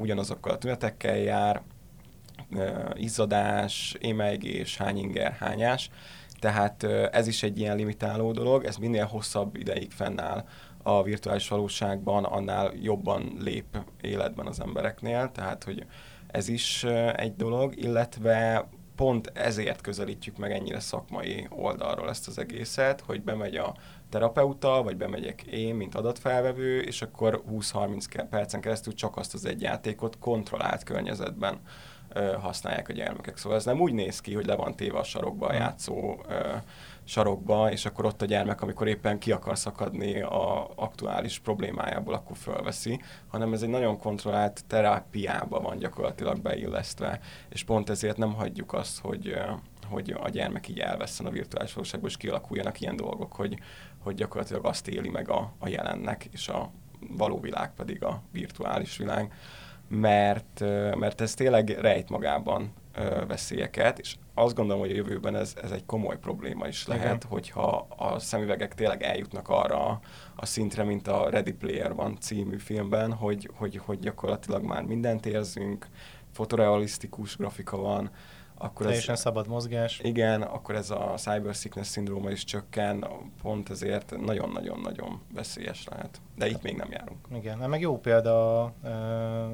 [0.00, 1.62] ugyanazokkal a tünetekkel jár,
[2.94, 5.90] izzadás, émeigés, hányinger, hányás,
[6.42, 10.44] tehát ez is egy ilyen limitáló dolog, ez minél hosszabb ideig fennáll
[10.82, 15.86] a virtuális valóságban, annál jobban lép életben az embereknél, tehát hogy
[16.26, 16.84] ez is
[17.16, 23.56] egy dolog, illetve pont ezért közelítjük meg ennyire szakmai oldalról ezt az egészet, hogy bemegy
[23.56, 23.74] a
[24.12, 29.60] terapeuta, vagy bemegyek én, mint adatfelvevő, és akkor 20-30 percen keresztül csak azt az egy
[29.60, 31.60] játékot kontrollált környezetben
[32.40, 33.36] használják a gyermekek.
[33.36, 35.60] Szóval ez nem úgy néz ki, hogy le van téve a sarokba a hmm.
[35.60, 36.20] játszó
[37.04, 42.36] sarokba, és akkor ott a gyermek, amikor éppen ki akar szakadni a aktuális problémájából, akkor
[42.36, 48.72] fölveszi, hanem ez egy nagyon kontrollált terápiába van gyakorlatilag beillesztve, és pont ezért nem hagyjuk
[48.72, 49.34] azt, hogy,
[49.88, 53.58] hogy a gyermek így elveszten a virtuális valóságból, és kialakuljanak ilyen dolgok, hogy,
[54.02, 56.70] hogy gyakorlatilag azt éli meg a, a jelennek, és a
[57.16, 59.32] való világ pedig a virtuális világ
[59.88, 60.60] mert,
[60.96, 62.72] mert ez tényleg rejt magában
[63.26, 67.28] veszélyeket, és azt gondolom, hogy a jövőben ez, ez egy komoly probléma is lehet, Igen.
[67.28, 70.00] hogyha a szemüvegek tényleg eljutnak arra
[70.36, 75.26] a szintre, mint a Ready Player van című filmben, hogy, hogy, hogy gyakorlatilag már mindent
[75.26, 75.86] érzünk,
[76.32, 78.10] fotorealisztikus grafika van,
[78.62, 80.00] akkor Teljesen ez, szabad mozgás.
[80.02, 83.06] Igen, akkor ez a cyber sickness szindróma is csökken,
[83.42, 86.20] pont ezért nagyon-nagyon-nagyon veszélyes lehet.
[86.36, 87.26] De itt még nem járunk.
[87.34, 88.74] Igen, meg jó példa a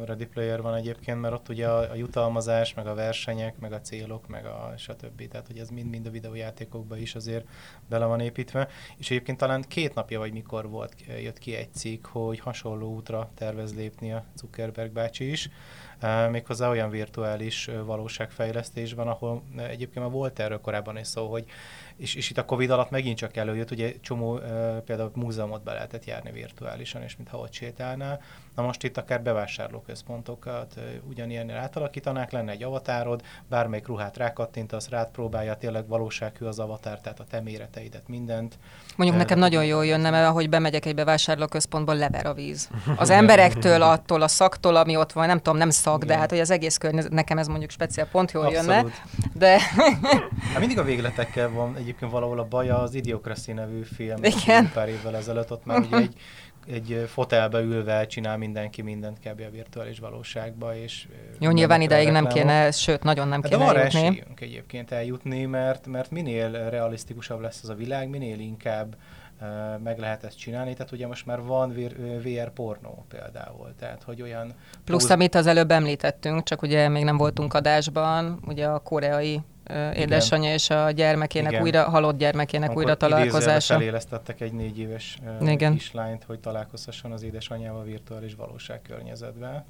[0.05, 3.81] Ready Player van egyébként, mert ott ugye a, a jutalmazás, meg a versenyek, meg a
[3.81, 5.29] célok, meg a stb.
[5.29, 7.47] Tehát, hogy ez mind-mind a videójátékokban is azért
[7.89, 8.69] bele van építve.
[8.97, 13.31] És egyébként talán két napja, vagy mikor volt, jött ki egy cikk, hogy hasonló útra
[13.35, 15.51] tervez lépni a Zuckerberg bácsi is,
[16.31, 21.45] méghozzá olyan virtuális valóságfejlesztésben, ahol egyébként már volt erről korábban is szó, hogy
[21.99, 24.41] és, és itt a Covid alatt megint csak előjött, ugye csomó
[24.85, 28.21] például múzeumot be lehetett járni virtuálisan, és mintha ott sétálnál.
[28.55, 30.75] Na most itt akár bevásárlóközpontokat
[31.09, 37.21] ugyanilyen átalakítanák, lenne egy avatárod, bármelyik ruhát rákattintasz, rád próbálja tényleg valósághű az avatár, tehát
[37.21, 38.59] a te méreteidet, mindent.
[38.97, 42.69] Mondjuk nekem nagyon jól jönne, mert ahogy bemegyek egy bevásárlóközpontba, lever a víz.
[42.97, 46.41] Az emberektől, attól a szaktól, ami ott van, nem tudom, nem szak, de hát hogy
[46.41, 48.67] az egész környezet, nekem ez mondjuk speciál pont jól Abszolút.
[48.67, 48.85] jönne.
[49.35, 49.59] De...
[50.53, 54.71] hát mindig a végletekkel van egyébként valahol a baja az Idiocracy nevű film, Igen.
[54.75, 56.17] pár évvel ezelőtt, ott már ugye egy
[56.73, 59.41] egy fotelbe ülve csinál mindenki mindent kb.
[59.47, 60.77] a virtuális valóságba.
[60.77, 65.45] És Jó, nyilván ideig nem kéne, sőt, nagyon nem kéne De van esélyünk egyébként eljutni,
[65.45, 68.97] mert, mert minél realisztikusabb lesz az a világ, minél inkább
[69.83, 70.73] meg lehet ezt csinálni.
[70.73, 71.75] Tehát ugye most már van
[72.23, 74.47] VR pornó például, tehát hogy olyan...
[74.47, 79.41] Plusz, plusz, amit az előbb említettünk, csak ugye még nem voltunk adásban, ugye a koreai
[79.95, 81.63] édesanyja és a gyermekének Igen.
[81.63, 83.75] újra, halott gyermekének Amikor újra találkozása.
[83.75, 85.73] felélesztettek egy négy éves Igen.
[85.73, 89.65] kislányt, hogy találkozhasson az édesanyjával virtuális valóság környezetben.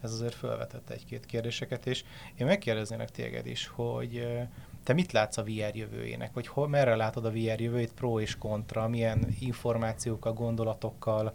[0.00, 4.26] Ez azért felvetett egy-két kérdéseket, és én megkérdeznének téged is, hogy
[4.84, 8.38] te mit látsz a VR jövőjének, vagy hol, merre látod a VR jövőjét, pro és
[8.38, 11.34] kontra, milyen információkkal, gondolatokkal,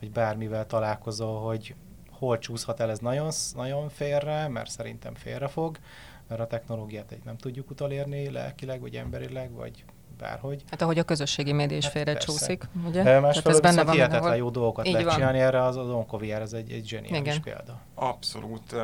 [0.00, 1.74] vagy bármivel találkozol, hogy
[2.10, 5.78] hol csúszhat el ez nagyon, nagyon félre, mert szerintem félre fog,
[6.28, 9.84] mert a technológiát egy nem tudjuk utolérni lelkileg, vagy emberileg, vagy
[10.18, 10.64] bárhogy.
[10.70, 12.26] Hát ahogy a közösségi média is hát félre persze.
[12.26, 13.20] csúszik, ugye?
[13.20, 15.14] Másfelől ez benne van hihetetlen jó dolgokat Így lehet van.
[15.16, 17.40] csinálni erre, az, az Onkovier, ez egy, egy zseniális Igen.
[17.40, 17.80] példa.
[17.94, 18.74] Abszolút.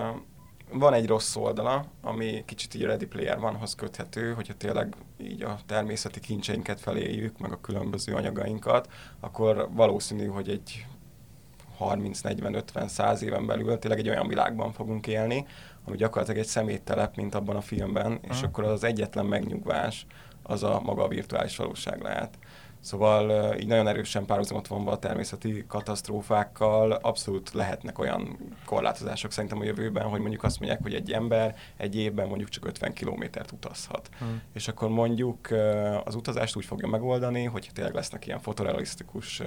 [0.72, 5.59] Van egy rossz oldala, ami kicsit így Ready Player vanhoz köthető, hogyha tényleg így a
[5.66, 8.88] természeti kincseinket feléljük, meg a különböző anyagainkat,
[9.20, 10.87] akkor valószínű, hogy egy
[11.81, 15.46] 30-40-50-100 éven belül tényleg egy olyan világban fogunk élni,
[15.87, 18.49] ami gyakorlatilag egy szeméttelep, mint abban a filmben, és uh-huh.
[18.49, 20.07] akkor az egyetlen megnyugvás
[20.43, 22.38] az a maga a virtuális valóság lehet.
[22.81, 29.64] Szóval így nagyon erősen párhuzamot vonva a természeti katasztrófákkal abszolút lehetnek olyan korlátozások szerintem a
[29.64, 34.09] jövőben, hogy mondjuk azt mondják, hogy egy ember egy évben mondjuk csak 50 kilométert utazhat.
[34.19, 34.43] Hmm.
[34.53, 35.49] És akkor mondjuk
[36.05, 39.43] az utazást úgy fogja megoldani, hogy tényleg lesznek ilyen fotorealisztikus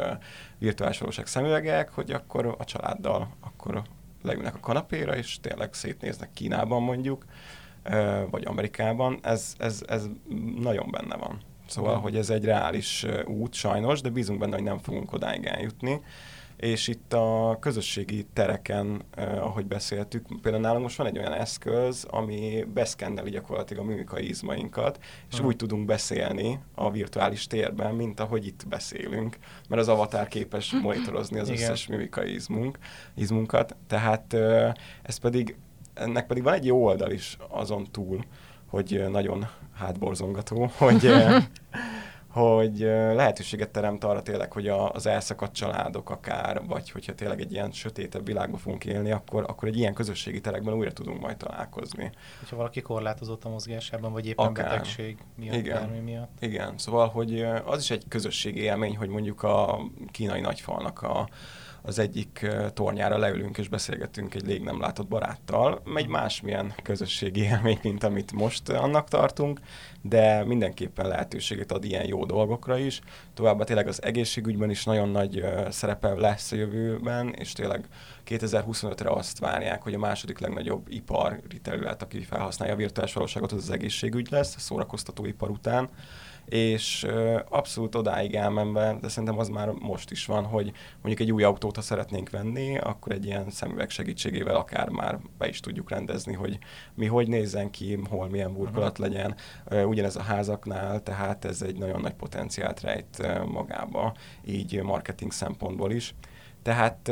[0.57, 3.83] virtuális valóság szemüvegek, hogy akkor a családdal akkor
[4.23, 7.25] leülnek a kanapéra, és tényleg szétnéznek Kínában mondjuk,
[8.29, 9.19] vagy Amerikában.
[9.21, 10.05] Ez, ez, ez
[10.61, 11.41] nagyon benne van.
[11.67, 16.01] Szóval, hogy ez egy reális út sajnos, de bízunk benne, hogy nem fogunk odáig eljutni.
[16.63, 22.05] És itt a közösségi tereken, eh, ahogy beszéltük, például nálunk most van egy olyan eszköz,
[22.09, 25.47] ami beszkenneli gyakorlatilag a mimikai izmainkat, és uh-huh.
[25.47, 29.37] úgy tudunk beszélni a virtuális térben, mint ahogy itt beszélünk,
[29.69, 32.77] mert az avatar képes monitorozni az összes mimikai izmunk,
[33.15, 33.75] izmunkat.
[33.87, 34.71] Tehát eh,
[35.01, 35.55] ez pedig,
[35.93, 38.25] ennek pedig van egy jó oldal is azon túl,
[38.67, 41.01] hogy nagyon hátborzongató, hogy,
[42.33, 42.77] hogy
[43.15, 48.25] lehetőséget teremt arra tényleg, hogy az elszakadt családok akár, vagy hogyha tényleg egy ilyen sötétebb
[48.25, 52.11] világban fogunk élni, akkor, akkor egy ilyen közösségi terekben újra tudunk majd találkozni.
[52.39, 54.69] Hogyha valaki korlátozott a mozgásában, vagy éppen akár.
[54.69, 55.75] betegség miatt, Igen.
[55.75, 56.31] bármi miatt.
[56.39, 59.79] Igen, szóval, hogy az is egy közösségi élmény, hogy mondjuk a
[60.11, 61.27] kínai nagyfalnak a,
[61.85, 65.81] az egyik tornyára leülünk és beszélgetünk egy lég nem látott baráttal.
[65.95, 69.59] Egy másmilyen közösségi élmény, mint amit most annak tartunk,
[70.01, 73.01] de mindenképpen lehetőséget ad ilyen jó dolgokra is.
[73.33, 77.85] Továbbá tényleg az egészségügyben is nagyon nagy szerepe lesz a jövőben, és tényleg
[78.27, 83.57] 2025-re azt várják, hogy a második legnagyobb ipari terület, aki felhasználja a virtuális valóságot, az
[83.57, 85.89] az egészségügy lesz, a szórakoztatóipar után
[86.45, 87.07] és
[87.49, 91.75] abszolút odáig elmenve, de szerintem az már most is van, hogy mondjuk egy új autót,
[91.75, 96.57] ha szeretnénk venni, akkor egy ilyen szemüveg segítségével akár már be is tudjuk rendezni, hogy
[96.93, 99.35] mi hogy nézzen ki, hol milyen burkolat legyen.
[99.85, 104.13] Ugyanez a házaknál, tehát ez egy nagyon nagy potenciált rejt magába,
[104.45, 106.15] így marketing szempontból is.
[106.63, 107.11] Tehát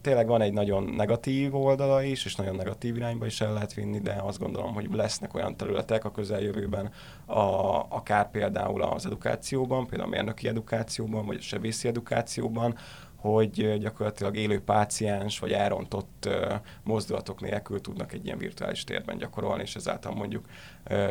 [0.00, 3.98] tényleg van egy nagyon negatív oldala is, és nagyon negatív irányba is el lehet vinni,
[3.98, 6.90] de azt gondolom, hogy lesznek olyan területek a közeljövőben,
[7.26, 7.40] a,
[7.88, 12.78] akár például az edukációban, például a mérnöki edukációban, vagy a sebészi edukációban,
[13.16, 19.62] hogy gyakorlatilag élő páciens vagy elrontott uh, mozdulatok nélkül tudnak egy ilyen virtuális térben gyakorolni,
[19.62, 20.44] és ezáltal mondjuk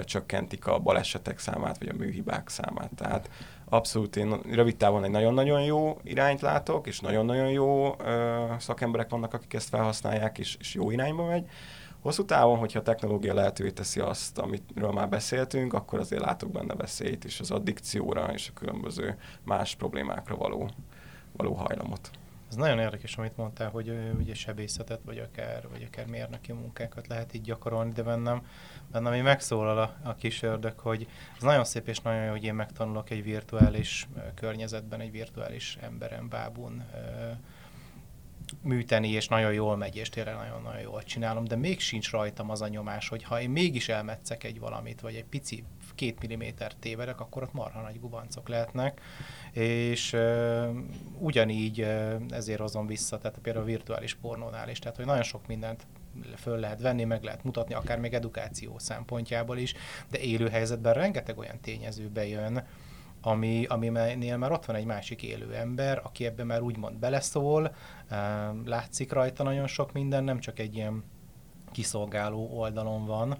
[0.03, 2.89] csökkentik a balesetek számát, vagy a műhibák számát.
[2.95, 3.29] Tehát
[3.69, 7.95] abszolút én rövid távon egy nagyon-nagyon jó irányt látok, és nagyon-nagyon jó uh,
[8.57, 11.45] szakemberek vannak, akik ezt felhasználják, és, és jó irányba megy.
[12.01, 16.75] Hosszú távon, hogyha a technológia lehetővé teszi azt, amiről már beszéltünk, akkor azért látok benne
[16.75, 20.69] veszélyt is az addikcióra és a különböző más problémákra való,
[21.37, 22.09] való hajlamot.
[22.49, 27.33] Ez nagyon érdekes, amit mondtál, hogy ugye sebészetet, vagy akár, vagy akár mérnöki munkákat lehet
[27.33, 28.45] így gyakorolni, de bennem,
[28.91, 32.43] bennem ami megszólal a, a kis ördög, hogy ez nagyon szép és nagyon jó, hogy
[32.43, 36.85] én megtanulok egy virtuális környezetben, egy virtuális emberen, bábun
[38.61, 42.61] műteni, és nagyon jól megy, és tényleg nagyon-nagyon jól csinálom, de még sincs rajtam az
[42.61, 45.63] a nyomás, hogy ha én mégis elmetszek egy valamit, vagy egy pici
[45.99, 49.01] két milliméter tévedek, akkor ott marha nagy gubancok lehetnek,
[49.51, 50.69] és uh,
[51.17, 55.47] ugyanígy uh, ezért hozom vissza, tehát például a virtuális pornónál is, tehát hogy nagyon sok
[55.47, 55.87] mindent
[56.35, 59.73] föl lehet venni, meg lehet mutatni, akár még edukáció szempontjából is,
[60.09, 62.63] de élő helyzetben rengeteg olyan tényező bejön,
[63.21, 67.75] ami, aminél már ott van egy másik élő ember, aki ebben már úgymond beleszól,
[68.65, 71.03] látszik rajta nagyon sok minden, nem csak egy ilyen
[71.71, 73.37] kiszolgáló oldalon van,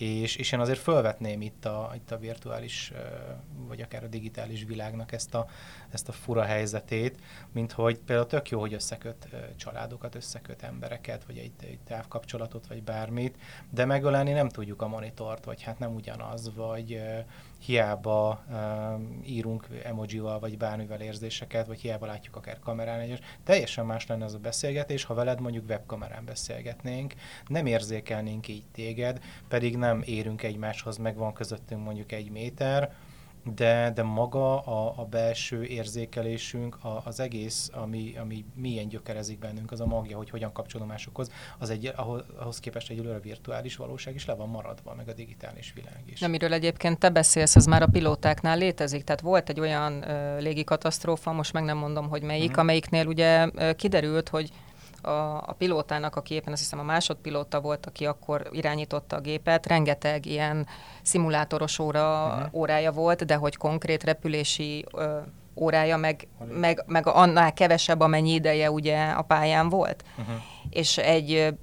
[0.00, 2.92] és, és én azért felvetném itt a, itt a virtuális,
[3.68, 5.46] vagy akár a digitális világnak ezt a,
[5.90, 7.18] ezt a fura helyzetét,
[7.52, 12.82] mint hogy például tök jó, hogy összeköt családokat, összeköt embereket, vagy egy, egy távkapcsolatot, vagy
[12.82, 13.36] bármit,
[13.70, 17.00] de megölelni nem tudjuk a monitort, vagy hát nem ugyanaz, vagy
[17.58, 18.44] hiába
[19.24, 24.34] írunk emojival, vagy bármivel érzéseket, vagy hiába látjuk akár kamerán, és teljesen más lenne az
[24.34, 27.14] a beszélgetés, ha veled mondjuk webkamerán beszélgetnénk,
[27.46, 32.92] nem érzékelnénk így téged, pedig nem érünk egymáshoz, meg van közöttünk mondjuk egy méter,
[33.54, 39.72] de, de maga a, a belső érzékelésünk, a, az egész, ami, ami milyen gyökerezik bennünk,
[39.72, 43.76] az a magja, hogy hogyan kapcsolom másokhoz, az egy, ahhoz, ahhoz képest egy a virtuális
[43.76, 46.22] valóság is le van maradva, meg a digitális világ is.
[46.22, 51.32] Amiről egyébként te beszélsz, az már a pilótáknál létezik, tehát volt egy olyan uh, légikatasztrófa,
[51.32, 52.60] most meg nem mondom, hogy melyik, uh-huh.
[52.60, 54.50] amelyiknél ugye uh, kiderült, hogy
[55.02, 55.10] a,
[55.46, 60.26] a pilótának, aki éppen azt hiszem a másodpilóta volt, aki akkor irányította a gépet, rengeteg
[60.26, 60.66] ilyen
[61.02, 62.60] szimulátoros óra, uh-huh.
[62.60, 65.18] órája volt, de hogy konkrét repülési ö,
[65.56, 70.04] órája, meg, meg, meg annál kevesebb, amennyi ideje ugye a pályán volt.
[70.18, 70.34] Uh-huh.
[70.70, 71.54] És egy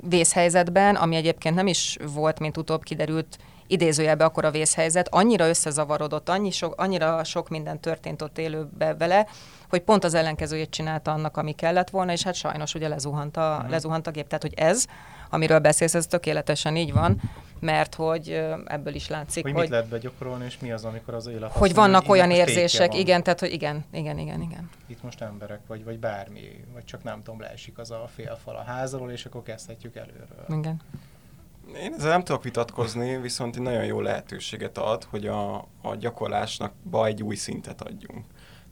[0.00, 6.28] vészhelyzetben, ami egyébként nem is volt, mint utóbb kiderült, idézőjelbe akkor a vészhelyzet, annyira összezavarodott,
[6.28, 9.26] annyi sok, annyira sok minden történt ott élőbe vele,
[9.68, 13.54] hogy pont az ellenkezőjét csinálta annak, ami kellett volna, és hát sajnos ugye lezuhant a,
[13.56, 13.70] uh-huh.
[13.70, 14.26] lezuhant a gép.
[14.26, 14.86] Tehát, hogy ez,
[15.30, 17.20] amiről beszélsz, ez tökéletesen így van,
[17.60, 19.52] mert hogy ebből is látszik, hogy...
[19.52, 21.52] Hogy mit lehet begyakorolni, és mi az, amikor az élet...
[21.52, 23.00] Hogy vannak olyan érzések, van.
[23.00, 24.70] igen, tehát, hogy igen, igen, igen, igen.
[24.86, 28.62] Itt most emberek, vagy, vagy bármi, vagy csak nem tudom, leesik az a félfal a
[28.62, 30.58] házról, és akkor kezdhetjük előről.
[30.58, 30.80] Igen.
[31.74, 36.72] Én ezzel nem tudok vitatkozni, viszont egy nagyon jó lehetőséget ad, hogy a, a gyakorlásnak
[36.82, 38.24] ba egy új szintet adjunk.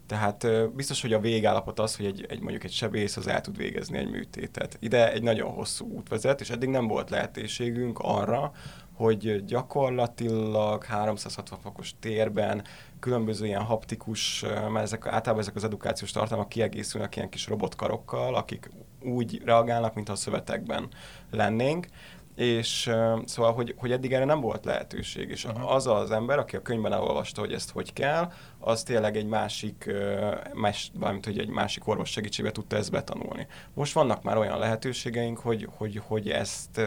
[0.06, 3.56] Tehát biztos, hogy a végállapot az, hogy egy, egy mondjuk egy sebész az el tud
[3.56, 4.76] végezni egy műtétet.
[4.80, 8.52] Ide egy nagyon hosszú út vezet, és eddig nem volt lehetőségünk arra,
[8.94, 12.64] hogy gyakorlatilag 360 fokos térben
[13.00, 18.70] különböző ilyen haptikus, mert ezek, általában ezek az edukációs tartalmak kiegészülnek ilyen kis robotkarokkal, akik
[19.02, 20.88] úgy reagálnak, mintha a szövetekben
[21.30, 21.86] lennénk
[22.34, 22.90] és
[23.24, 25.72] szóval, hogy, hogy eddig erre nem volt lehetőség, és uh-huh.
[25.72, 29.90] az az ember, aki a könyvben elolvasta, hogy ezt hogy kell, az tényleg egy másik,
[30.52, 33.46] más, valamint, hogy egy másik orvos segítségével tudta ezt betanulni.
[33.74, 36.80] Most vannak már olyan lehetőségeink, hogy, hogy, hogy ezt,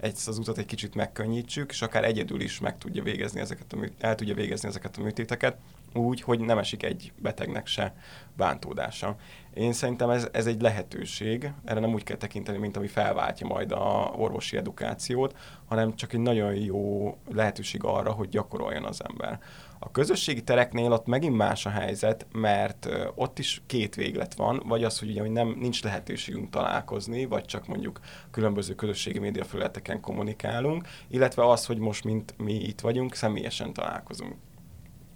[0.00, 3.76] ezt az utat egy kicsit megkönnyítsük, és akár egyedül is meg tudja végezni ezeket a,
[3.98, 5.56] el tudja végezni ezeket a műtéteket,
[5.92, 7.94] úgy, hogy nem esik egy betegnek se
[8.36, 9.16] bántódása.
[9.56, 13.72] Én szerintem ez, ez egy lehetőség, erre nem úgy kell tekinteni, mint ami felváltja majd
[13.72, 19.40] a orvosi edukációt, hanem csak egy nagyon jó lehetőség arra, hogy gyakoroljon az ember.
[19.78, 24.84] A közösségi tereknél ott megint más a helyzet, mert ott is két véglet van, vagy
[24.84, 30.88] az, hogy ugye hogy nem, nincs lehetőségünk találkozni, vagy csak mondjuk különböző közösségi médiafelületeken kommunikálunk,
[31.08, 34.34] illetve az, hogy most, mint mi itt vagyunk, személyesen találkozunk.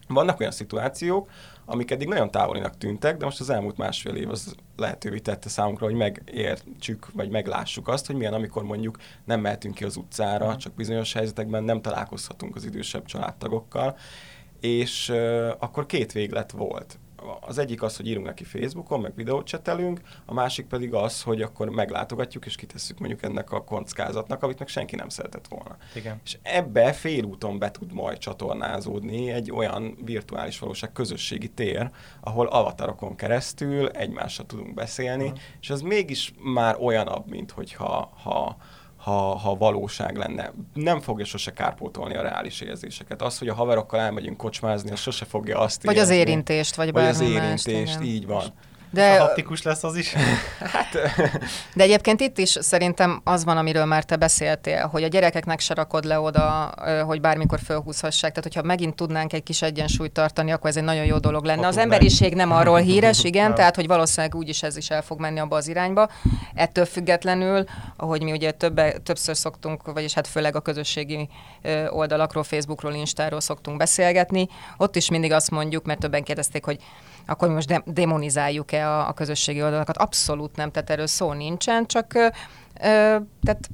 [0.08, 1.30] Vannak olyan szituációk,
[1.70, 5.86] amik eddig nagyon távolinak tűntek, de most az elmúlt másfél év az lehetővé tette számunkra,
[5.86, 10.74] hogy megértsük, vagy meglássuk azt, hogy milyen, amikor mondjuk nem mehetünk ki az utcára, csak
[10.74, 13.96] bizonyos helyzetekben nem találkozhatunk az idősebb családtagokkal,
[14.60, 16.98] és uh, akkor két véglet volt
[17.40, 21.42] az egyik az, hogy írunk neki Facebookon, meg videót csetelünk, a másik pedig az, hogy
[21.42, 25.76] akkor meglátogatjuk és kitesszük mondjuk ennek a kockázatnak, amit meg senki nem szeretett volna.
[25.94, 26.20] Igen.
[26.24, 33.16] És ebbe félúton be tud majd csatornázódni egy olyan virtuális valóság közösségi tér, ahol avatarokon
[33.16, 35.38] keresztül egymással tudunk beszélni, uh-huh.
[35.60, 38.56] és az mégis már olyanabb, mint hogyha ha,
[39.00, 40.52] ha, ha valóság lenne.
[40.74, 43.22] Nem fogja sose kárpótolni a reális érzéseket.
[43.22, 46.14] Az, hogy a haverokkal elmegyünk kocsmázni, az sose fogja azt Vagy érezni.
[46.14, 48.42] az érintést, vagy, vagy az érintést, mást, így van.
[48.90, 50.12] De, a haptikus lesz az is?
[50.72, 50.92] hát,
[51.74, 55.74] de egyébként itt is szerintem az van, amiről már te beszéltél, hogy a gyerekeknek se
[55.74, 56.74] rakod le oda,
[57.06, 58.30] hogy bármikor fölhúzhassák.
[58.30, 61.66] Tehát, hogyha megint tudnánk egy kis egyensúlyt tartani, akkor ez egy nagyon jó dolog lenne.
[61.66, 65.38] Az emberiség nem arról híres, igen, tehát, hogy valószínűleg úgyis ez is el fog menni
[65.38, 66.08] abba az irányba.
[66.54, 67.64] Ettől függetlenül,
[67.96, 71.28] ahogy mi ugye többe, többször szoktunk, vagyis hát főleg a közösségi
[71.88, 76.78] oldalakról, Facebookról, Instáról szoktunk beszélgetni, ott is mindig azt mondjuk, mert többen kérdezték, hogy
[77.26, 79.96] akkor most de- demonizáljuk-e a, a közösségi oldalakat.
[79.96, 82.28] Abszolút nem, tehát erről szó nincsen, csak ö,
[83.42, 83.70] tehát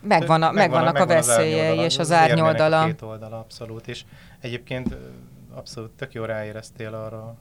[0.00, 2.84] megvan a, megvan, megvannak megvan a veszélyei és az árnyoldala.
[2.84, 3.88] Két oldala, abszolút.
[3.88, 4.04] És
[4.40, 4.96] egyébként
[5.54, 7.36] abszolút tök jó ráéreztél arra,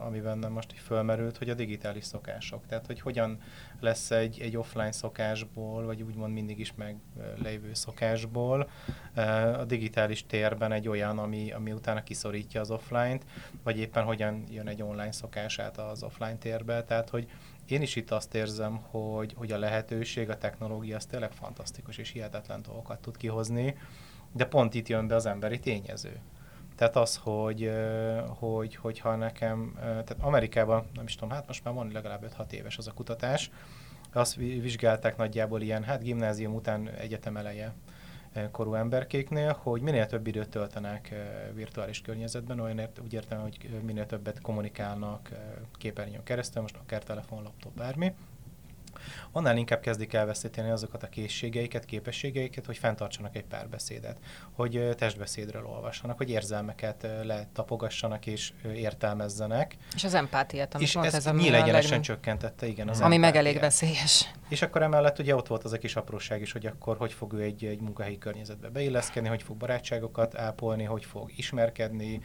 [0.00, 2.66] ami bennem most így fölmerült, hogy a digitális szokások.
[2.66, 3.38] Tehát, hogy hogyan
[3.80, 8.70] lesz egy, egy offline szokásból, vagy úgymond mindig is meglévő szokásból
[9.58, 13.24] a digitális térben egy olyan, ami, ami utána kiszorítja az offline-t,
[13.62, 16.84] vagy éppen hogyan jön egy online szokás át az offline térbe.
[16.84, 17.28] Tehát, hogy
[17.66, 22.10] én is itt azt érzem, hogy, hogy a lehetőség, a technológia az tényleg fantasztikus és
[22.10, 23.76] hihetetlen dolgokat tud kihozni,
[24.32, 26.20] de pont itt jön be az emberi tényező.
[26.76, 27.72] Tehát az, hogy,
[28.26, 32.78] hogy, hogyha nekem, tehát Amerikában, nem is tudom, hát most már van legalább 5-6 éves
[32.78, 33.50] az a kutatás,
[34.12, 37.74] azt vizsgálták nagyjából ilyen, hát gimnázium után egyetem eleje
[38.50, 41.14] korú emberkéknél, hogy minél több időt töltenek
[41.54, 45.30] virtuális környezetben, olyan úgy értem, hogy minél többet kommunikálnak
[45.72, 48.14] képernyőn keresztül, most akár telefon, laptop, bármi,
[49.36, 54.18] annál inkább kezdik elveszíteni azokat a készségeiket, képességeiket, hogy fenntartsanak egy párbeszédet,
[54.52, 59.76] hogy testbeszédről olvassanak, hogy érzelmeket letapogassanak és értelmezzenek.
[59.94, 62.00] És az empátiát, amit és ez, ez nyílegyenesen leg...
[62.00, 62.88] csökkentette, igen.
[62.88, 64.30] Az ami meg elég veszélyes.
[64.48, 67.32] És akkor emellett ugye ott volt az a kis apróság is, hogy akkor hogy fog
[67.32, 72.20] ő egy, egy munkahelyi környezetbe beilleszkedni, hogy fog barátságokat ápolni, hogy fog ismerkedni,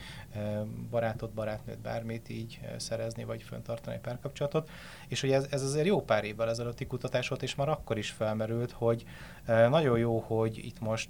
[0.90, 4.70] barátot, barátnőt, bármit így szerezni, vagy föntartani egy párkapcsolatot.
[5.08, 7.98] És hogy ez, ez azért jó pár évvel ezelőtt előtti kutatás volt, és már akkor
[7.98, 9.04] is felmerült, hogy
[9.46, 11.10] nagyon jó, hogy itt most,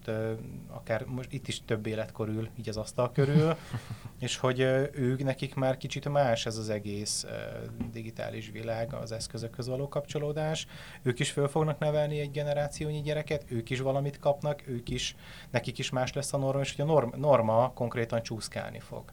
[0.68, 3.56] akár most itt is több életkor ül így az asztal körül,
[4.20, 4.60] és hogy
[4.92, 7.26] ők nekik már kicsit más ez az egész
[7.92, 10.68] digitális világ, az eszközökhöz való kapcsolódás.
[11.02, 15.16] Ők is föl fognak nevelni egy generációnyi gyereket, ők is valamit kapnak, ők is,
[15.50, 19.04] nekik is más lesz a norma, és hogy a norma, norma konkrétan csúszkálni fog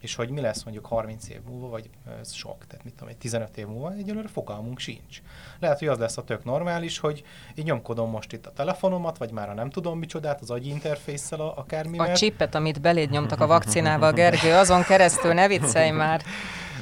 [0.00, 1.90] és hogy mi lesz mondjuk 30 év múlva, vagy
[2.20, 5.22] ez sok, tehát mit tudom, egy 15 év múlva, egyelőre fogalmunk sincs.
[5.58, 7.24] Lehet, hogy az lesz a tök normális, hogy
[7.54, 11.40] én nyomkodom most itt a telefonomat, vagy már a nem tudom micsodát, az agyi interfésszel
[11.40, 12.10] a, akármivel.
[12.10, 16.22] A csipet, amit beléd nyomtak a vakcinával, Gergő, azon keresztül ne viccelj már.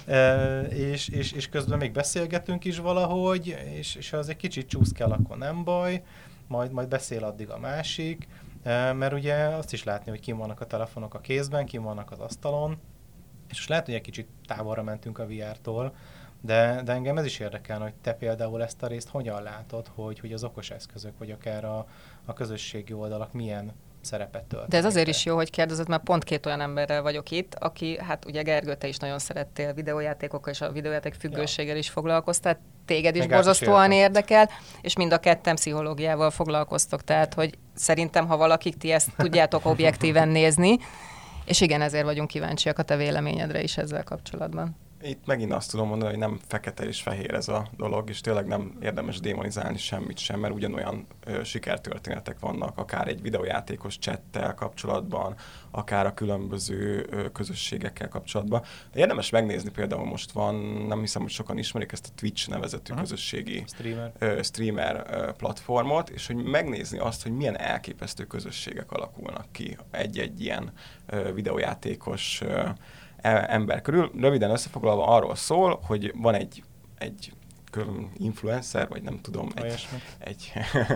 [0.06, 4.68] E, és, és, és közben még beszélgetünk is valahogy, és, és ha az egy kicsit
[4.68, 6.02] csúszkál, akkor nem baj,
[6.46, 8.28] majd, majd beszél addig a másik,
[8.62, 12.10] e, mert ugye azt is látni, hogy kim vannak a telefonok a kézben, kim vannak
[12.10, 12.78] az asztalon,
[13.48, 15.94] és most lehet, hogy egy kicsit távolra mentünk a VR-tól,
[16.40, 20.18] de, de engem ez is érdekel, hogy te például ezt a részt hogyan látod, hogy,
[20.18, 21.86] hogy az okos eszközök, vagy akár a,
[22.24, 23.72] a közösségi oldalak milyen
[24.04, 24.68] szerepet tölt.
[24.68, 27.98] De ez azért is jó, hogy kérdezed, mert pont két olyan emberrel vagyok itt, aki,
[27.98, 31.78] hát ugye Gergő, te is nagyon szerettél videójátékokkal, és a videójáték függőséggel ja.
[31.78, 37.34] is foglalkoztál, téged is Meg borzasztóan is érdekel, és mind a ketten pszichológiával foglalkoztok, tehát
[37.34, 40.78] hogy szerintem, ha valakik ti ezt tudjátok objektíven nézni,
[41.44, 44.76] és igen, ezért vagyunk kíváncsiak a te véleményedre is ezzel kapcsolatban.
[45.06, 48.46] Itt megint azt tudom mondani, hogy nem fekete és fehér ez a dolog, és tényleg
[48.46, 55.34] nem érdemes démonizálni semmit sem, mert ugyanolyan ö, sikertörténetek vannak, akár egy videójátékos csettel kapcsolatban,
[55.70, 58.62] akár a különböző ö, közösségekkel kapcsolatban.
[58.92, 60.54] De érdemes megnézni, például most van,
[60.88, 63.08] nem hiszem, hogy sokan ismerik ezt a Twitch nevezetű uh-huh.
[63.08, 69.46] közösségi streamer, ö, streamer ö, platformot, és hogy megnézni azt, hogy milyen elképesztő közösségek alakulnak
[69.52, 70.72] ki egy-egy ilyen
[71.06, 72.68] ö, videójátékos ö,
[73.24, 74.10] ember körül.
[74.20, 76.62] Röviden összefoglalva arról szól, hogy van egy,
[76.98, 77.32] egy
[78.16, 80.52] influencer, vagy nem tudom, egy, egy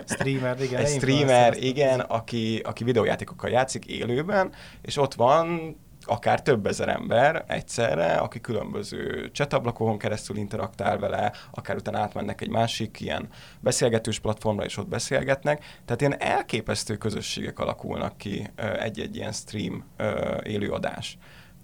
[0.07, 4.53] streamer, igen, egy streamer, igen, aki, aki videójátékokkal játszik élőben,
[4.83, 5.77] és ott van
[6.09, 12.49] akár több ezer ember egyszerre, aki különböző csetablakon keresztül interaktál vele, akár utána átmennek egy
[12.49, 13.29] másik ilyen
[13.61, 15.65] beszélgetős platformra, és ott beszélgetnek.
[15.85, 19.85] Tehát ilyen elképesztő közösségek alakulnak ki egy-egy ilyen stream
[20.43, 21.19] élőadás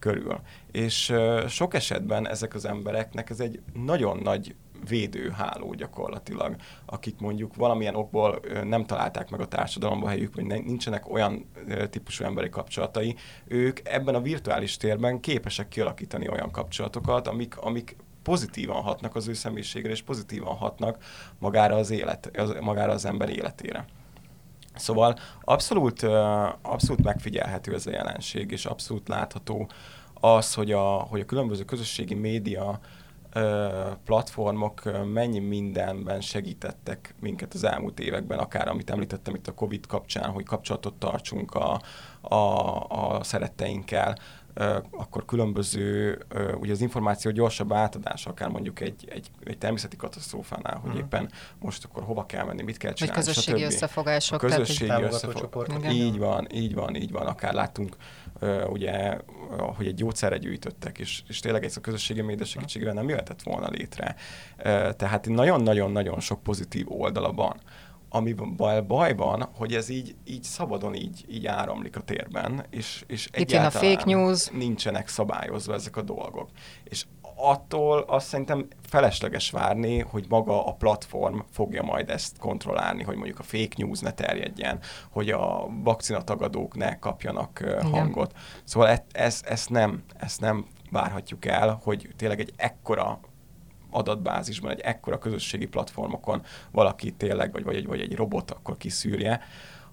[0.04, 0.40] körül.
[0.72, 1.12] És
[1.48, 4.54] sok esetben ezek az embereknek ez egy nagyon nagy
[4.88, 11.46] védőháló gyakorlatilag, akik mondjuk valamilyen okból nem találták meg a társadalomba helyük, vagy nincsenek olyan
[11.90, 18.82] típusú emberi kapcsolatai, ők ebben a virtuális térben képesek kialakítani olyan kapcsolatokat, amik, amik pozitívan
[18.82, 21.04] hatnak az ő személyiségre, és pozitívan hatnak
[21.38, 23.84] magára az, élet, az, magára az ember életére.
[24.74, 26.02] Szóval abszolút,
[26.62, 29.68] abszolút megfigyelhető ez a jelenség, és abszolút látható
[30.14, 32.80] az, hogy a, hogy a különböző közösségi média
[34.04, 40.30] platformok mennyi mindenben segítettek minket az elmúlt években, akár amit említettem itt a Covid kapcsán,
[40.30, 41.80] hogy kapcsolatot tartsunk a,
[42.20, 42.36] a,
[42.88, 44.18] a szeretteinkkel,
[44.90, 46.18] akkor különböző,
[46.60, 50.96] ugye az információ gyorsabb átadása, akár mondjuk egy, egy, egy természeti katasztrófánál, hogy mm.
[50.96, 53.72] éppen most akkor hova kell menni, mit kell csinálni, Vagy közösségi stb.
[53.72, 54.42] összefogások.
[54.42, 55.92] A közösségi összefogások.
[55.92, 57.26] Így van, így van, így van.
[57.26, 57.96] Akár láttunk
[58.68, 59.18] ugye,
[59.58, 63.68] hogy egy gyógyszerre gyűjtöttek, és, és tényleg ez a közösségi média segítségével nem jöhetett volna
[63.68, 64.16] létre.
[64.96, 67.60] Tehát nagyon-nagyon-nagyon sok pozitív oldala van
[68.14, 68.34] ami
[68.86, 73.50] baj, van, hogy ez így, így szabadon így, így áramlik a térben, és, és Itt
[73.50, 74.48] jön a fake news.
[74.48, 76.48] nincsenek szabályozva ezek a dolgok.
[76.84, 77.04] És
[77.36, 83.38] attól azt szerintem felesleges várni, hogy maga a platform fogja majd ezt kontrollálni, hogy mondjuk
[83.38, 87.90] a fake news ne terjedjen, hogy a vakcinatagadók ne kapjanak Igen.
[87.90, 88.32] hangot.
[88.64, 93.20] Szóval ezt, ezt, ezt, nem, ezt nem várhatjuk el, hogy tényleg egy ekkora
[93.94, 99.40] adatbázisban, egy ekkora közösségi platformokon valaki tényleg, vagy, vagy, egy, vagy egy robot akkor kiszűrje,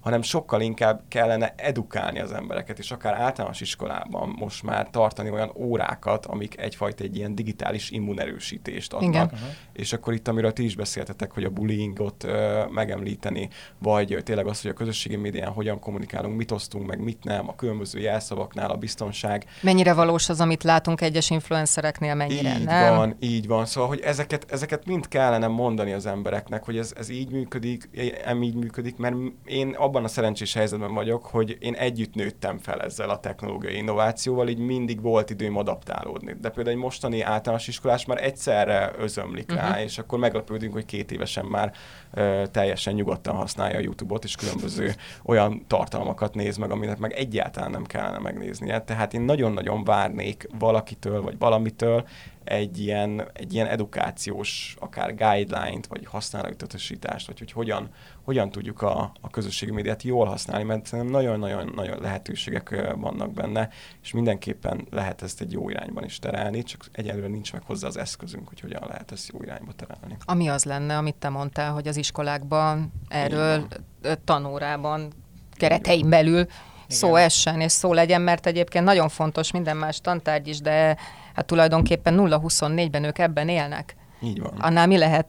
[0.02, 5.52] hanem sokkal inkább kellene edukálni az embereket, és akár általános iskolában most már tartani olyan
[5.56, 9.10] órákat, amik egyfajta egy ilyen digitális immunerősítést adnak.
[9.10, 9.32] Igen.
[9.74, 14.62] És akkor itt, amiről ti is beszéltetek, hogy a bullyingot ö, megemlíteni, vagy tényleg az,
[14.62, 18.76] hogy a közösségi médián hogyan kommunikálunk, mit osztunk meg, mit nem, a különböző jelszavaknál, a
[18.78, 19.46] biztonság.
[19.62, 22.96] Mennyire valós az, amit látunk egyes influencereknél, mennyire így nem?
[22.96, 23.66] van, így van.
[23.66, 27.90] Szóval, hogy ezeket, ezeket mind kellene mondani az embereknek, hogy ez, ez így működik,
[28.26, 32.82] nem így működik, mert én abban a szerencsés helyzetben vagyok, hogy én együtt nőttem fel
[32.82, 36.36] ezzel a technológiai innovációval, így mindig volt időm adaptálódni.
[36.42, 39.70] De például egy mostani általános iskolás már egyszerre özömlik uh-huh.
[39.70, 41.74] rá, és akkor meglepődünk, hogy két évesen már
[42.14, 44.92] ö, teljesen nyugodtan használja a YouTube-ot, és különböző
[45.24, 48.82] olyan tartalmakat néz meg, aminek meg egyáltalán nem kellene megnéznie.
[48.82, 52.08] Tehát én nagyon-nagyon várnék valakitől, vagy valamitől
[52.44, 57.90] egy ilyen, egy ilyen edukációs, akár guideline-t, vagy használatutasítást, vagy hogy hogyan,
[58.24, 63.70] hogyan tudjuk a, a közösségi médiát jól használni, mert szerintem nagyon-nagyon-nagyon lehetőségek vannak benne,
[64.02, 67.98] és mindenképpen lehet ezt egy jó irányban is terelni, csak egyelőre nincs meg hozzá az
[67.98, 70.18] eszközünk, hogy hogyan lehet ezt jó irányba terelni.
[70.26, 73.68] Ami az lenne, amit te mondtál, hogy az iskolákban erről
[74.24, 75.14] tanórában
[75.52, 76.46] keretein belül
[76.88, 80.98] szó essen és szó legyen, mert egyébként nagyon fontos minden más tantárgy is, de
[81.36, 83.96] hát tulajdonképpen 0-24-ben ők ebben élnek.
[84.24, 84.54] Így van.
[84.60, 85.28] Annál mi lehet,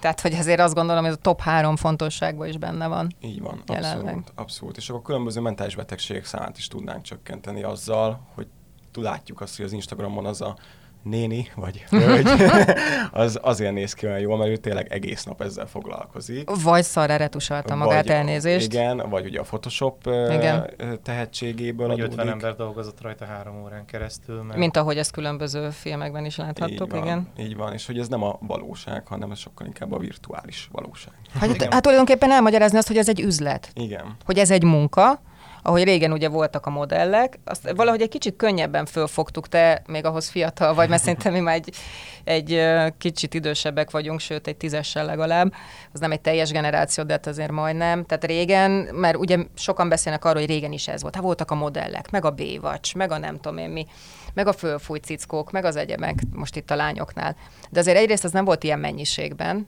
[0.00, 3.14] tehát hogy azért azt gondolom, hogy ez a top három fontosságban is benne van.
[3.20, 4.00] Így van, jelenleg.
[4.04, 4.76] abszolút, abszolút.
[4.76, 8.46] És akkor különböző mentális betegségek számát is tudnánk csökkenteni azzal, hogy
[8.94, 10.56] látjuk azt, hogy az Instagramon az a
[11.04, 12.28] néni, vagy hölgy,
[13.10, 16.50] az azért néz ki olyan jól, mert ő tényleg egész nap ezzel foglalkozik.
[16.62, 18.72] Vagy szarra retusalta magát, vagy, elnézést.
[18.72, 20.70] Igen, vagy ugye a Photoshop igen.
[21.02, 22.18] tehetségéből vagy adódik.
[22.18, 24.42] 50 ember dolgozott rajta három órán keresztül.
[24.42, 24.58] Mert...
[24.58, 27.28] Mint ahogy ezt különböző filmekben is láthattuk, így van, igen.
[27.38, 31.14] Így van, és hogy ez nem a valóság, hanem ez sokkal inkább a virtuális valóság.
[31.38, 33.70] Hát, hát tulajdonképpen elmagyarázni azt, hogy ez egy üzlet.
[33.74, 34.16] Igen.
[34.24, 35.20] Hogy ez egy munka,
[35.66, 40.28] ahogy régen ugye voltak a modellek, azt valahogy egy kicsit könnyebben fölfogtuk, te még ahhoz
[40.28, 41.74] fiatal vagy, mert szerintem mi már egy,
[42.24, 42.62] egy
[42.98, 45.52] kicsit idősebbek vagyunk, sőt egy tízessel legalább,
[45.92, 48.04] az nem egy teljes generáció, de hát azért majdnem.
[48.04, 51.14] Tehát régen, mert ugye sokan beszélnek arról, hogy régen is ez volt.
[51.14, 53.86] Hát voltak a modellek, meg a B-vacs, meg a nem tudom én mi,
[54.34, 57.36] meg a fölfújt cickók, meg az egyemek, most itt a lányoknál.
[57.70, 59.66] De azért egyrészt az nem volt ilyen mennyiségben,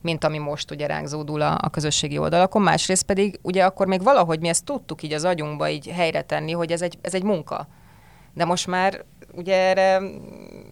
[0.00, 4.02] mint ami most ugye ránk zódul a, a közösségi oldalakon, másrészt pedig ugye akkor még
[4.02, 7.22] valahogy mi ezt tudtuk így az agyunkba így helyre tenni, hogy ez egy, ez egy
[7.22, 7.68] munka.
[8.34, 10.00] De most már ugye erre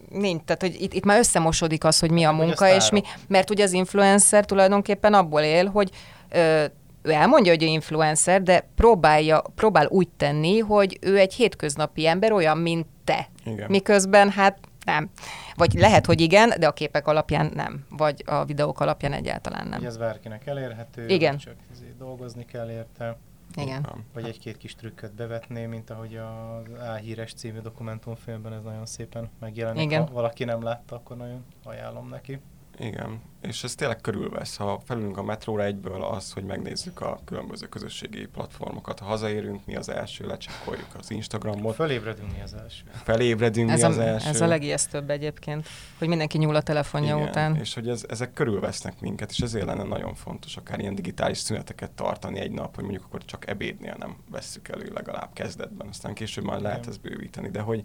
[0.09, 3.49] nincs, tehát hogy itt, itt már összemosodik az, hogy mi a munka, és mi, mert
[3.49, 5.89] ugye az influencer tulajdonképpen abból él, hogy
[6.29, 6.65] ö,
[7.01, 12.31] ő elmondja, hogy ő influencer, de próbálja, próbál úgy tenni, hogy ő egy hétköznapi ember,
[12.31, 13.29] olyan, mint te.
[13.45, 13.65] Igen.
[13.69, 14.57] Miközben hát
[14.87, 15.09] nem.
[15.55, 17.85] Vagy lehet, hogy igen, de a képek alapján nem.
[17.89, 19.79] Vagy a videók alapján egyáltalán nem.
[19.79, 21.37] Ugye ez bárkinek elérhető, igen.
[21.37, 21.55] csak
[21.97, 23.17] dolgozni kell érte.
[23.55, 23.87] Igen.
[24.13, 29.83] Vagy egy-két kis trükköt bevetné, mint ahogy az Áhíres című dokumentumfilmben ez nagyon szépen megjelenik.
[29.83, 30.07] Igen.
[30.07, 32.39] Ha valaki nem látta, akkor nagyon ajánlom neki.
[32.79, 34.55] Igen, és ez tényleg körülvesz.
[34.55, 38.99] Ha felülünk a metróra egyből az, hogy megnézzük a különböző közösségi platformokat.
[38.99, 41.75] Ha hazaérünk, mi az első, lecsekkoljuk az Instagramot.
[41.75, 42.83] Felébredünk mi az első.
[43.03, 44.29] Felébredünk ez mi a, az első.
[44.29, 45.67] Ez a legijesztőbb egyébként,
[45.97, 47.55] hogy mindenki nyúl a telefonja Igen, után.
[47.55, 51.91] és hogy ez, ezek körülvesznek minket, és ezért lenne nagyon fontos akár ilyen digitális szüneteket
[51.91, 56.43] tartani egy nap, hogy mondjuk akkor csak ebédnél nem vesszük elő legalább kezdetben, aztán később
[56.43, 57.81] már lehet ezt bővíteni, de hogy,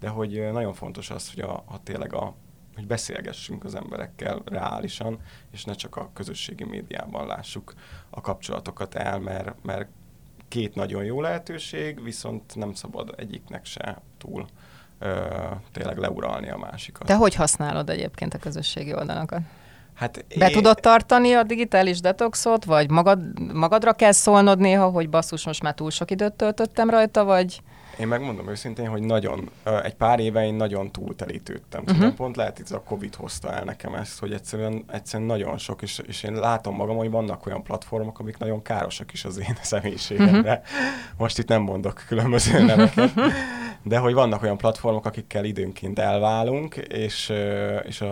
[0.00, 2.34] de hogy nagyon fontos az, hogy a, a tényleg a
[2.74, 5.18] hogy beszélgessünk az emberekkel reálisan,
[5.50, 7.74] és ne csak a közösségi médiában lássuk
[8.10, 9.88] a kapcsolatokat el, mert, mert
[10.48, 14.46] két nagyon jó lehetőség, viszont nem szabad egyiknek se túl
[14.98, 15.26] ö,
[15.72, 17.06] tényleg leuralni a másikat.
[17.06, 19.40] Te hogy használod egyébként a közösségi oldalakat?
[19.94, 20.52] Hát Be én...
[20.52, 25.74] tudod tartani a digitális detoxot, vagy magad, magadra kell szólnod néha, hogy basszus, most már
[25.74, 27.62] túl sok időt töltöttem rajta, vagy...
[27.98, 29.50] Én megmondom őszintén, hogy nagyon,
[29.82, 31.80] egy pár éve én nagyon túltelítődtem.
[31.80, 31.96] Uh-huh.
[31.96, 35.82] Tudom, pont lehet itt a Covid hozta el nekem ezt, hogy egyszerűen, egyszerűen nagyon sok,
[35.82, 39.56] és, és én látom magam, hogy vannak olyan platformok, amik nagyon károsak is az én
[39.62, 40.62] személyiségemre.
[40.64, 41.16] Uh-huh.
[41.16, 43.12] Most itt nem mondok különböző neveket,
[43.86, 47.32] de hogy vannak olyan platformok, akikkel időnként elválunk, és,
[47.82, 48.04] és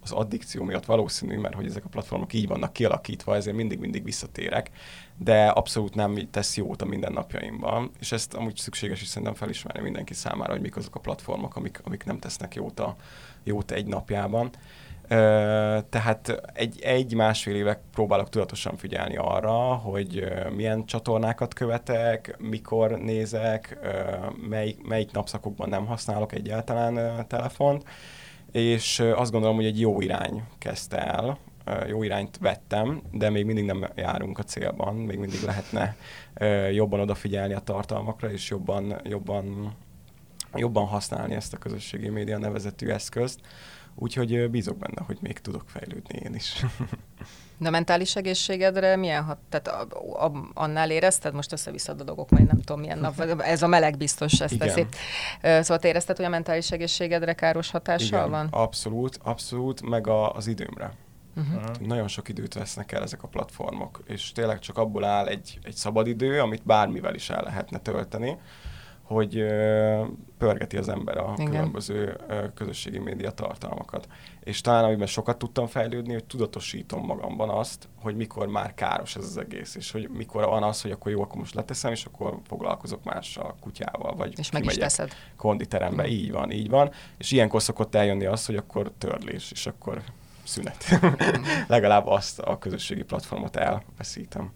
[0.00, 4.70] az addikció miatt valószínű, mert hogy ezek a platformok így vannak kialakítva, ezért mindig-mindig visszatérek,
[5.16, 10.14] de abszolút nem tesz jót a mindennapjaimban, és ezt amúgy szükséges is szerintem felismerni mindenki
[10.14, 12.96] számára, hogy mik azok a platformok, amik, amik nem tesznek jót, a,
[13.44, 14.50] jót egy napjában.
[15.88, 23.78] Tehát egy, egy másfél éve próbálok tudatosan figyelni arra, hogy milyen csatornákat követek, mikor nézek,
[24.48, 27.84] melyik, melyik napszakokban nem használok egyáltalán telefont,
[28.52, 31.38] és azt gondolom, hogy egy jó irány kezdte el,
[31.88, 35.96] jó irányt vettem, de még mindig nem járunk a célban, még mindig lehetne
[36.72, 39.74] jobban odafigyelni a tartalmakra, és jobban, jobban,
[40.54, 43.40] jobban használni ezt a közösségi média nevezetű eszközt.
[44.02, 46.54] Úgyhogy bízok benne, hogy még tudok fejlődni én is.
[47.58, 49.38] De a mentális egészségedre milyen hat?
[49.48, 53.62] Tehát a, a, annál érezted, most összeviszed a dolgok, majd nem tudom milyen nap, ez
[53.62, 54.86] a meleg biztos, ezt teszi.
[55.42, 58.48] Szóval te érezted, hogy a mentális egészségedre káros hatással Igen, van?
[58.50, 60.92] abszolút, abszolút, meg a, az időmre.
[61.36, 61.86] Uh-huh.
[61.86, 65.74] Nagyon sok időt vesznek el ezek a platformok, és tényleg csak abból áll egy, egy
[65.74, 68.38] szabadidő, amit bármivel is el lehetne tölteni,
[69.10, 69.44] hogy
[70.38, 71.50] pörgeti az ember a Igen.
[71.50, 72.16] különböző
[72.54, 74.08] közösségi média tartalmakat.
[74.40, 79.24] És talán amiben sokat tudtam fejlődni, hogy tudatosítom magamban azt, hogy mikor már káros ez
[79.24, 82.38] az egész, és hogy mikor van az, hogy akkor jó, akkor most leteszem, és akkor
[82.46, 85.12] foglalkozok mással, kutyával, vagy És meg is teszed.
[85.36, 86.18] konditerembe, Igen.
[86.18, 86.90] így van, így van.
[87.18, 90.02] És ilyenkor szokott eljönni az, hogy akkor törlés, és akkor
[90.44, 90.84] szünet.
[91.66, 94.52] Legalább azt a közösségi platformot elveszítem.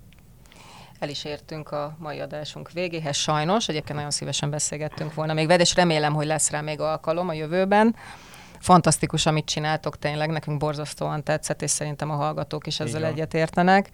[0.98, 3.68] El is értünk a mai adásunk végéhez, sajnos.
[3.68, 7.32] Egyébként nagyon szívesen beszélgettünk volna még veled, és remélem, hogy lesz rá még alkalom a
[7.32, 7.96] jövőben.
[8.60, 13.10] Fantasztikus, amit csináltok tényleg, nekünk borzasztóan tetszett, és szerintem a hallgatók is ezzel van.
[13.10, 13.90] egyet értenek.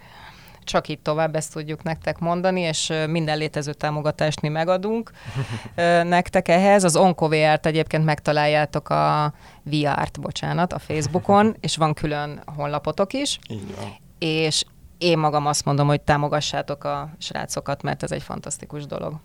[0.65, 5.11] Csak így tovább ezt tudjuk nektek mondani, és minden létező támogatást mi megadunk
[6.17, 6.85] nektek ehhez.
[6.85, 13.77] Az OncoVR-t egyébként megtaláljátok a VR-t, bocsánat, a Facebookon, és van külön honlapotok is Így
[13.77, 13.97] van.
[14.19, 14.65] és
[15.01, 19.21] én magam azt mondom, hogy támogassátok a srácokat, mert ez egy fantasztikus dolog.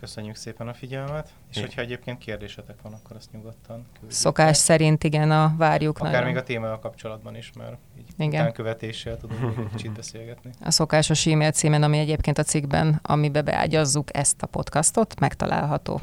[0.00, 4.10] Köszönjük szépen a figyelmet, és hogyha egyébként kérdésetek van, akkor azt nyugodtan küldjük.
[4.10, 6.26] Szokás szerint igen, a várjuk Akár nagyon.
[6.26, 8.40] még a témával kapcsolatban is, mert így Igen.
[8.40, 10.50] utánkövetéssel tudunk egy kicsit beszélgetni.
[10.60, 16.00] A szokásos e-mail címen, ami egyébként a cikkben, amibe beágyazzuk ezt a podcastot, megtalálható.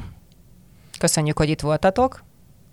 [0.98, 2.22] Köszönjük, hogy itt voltatok.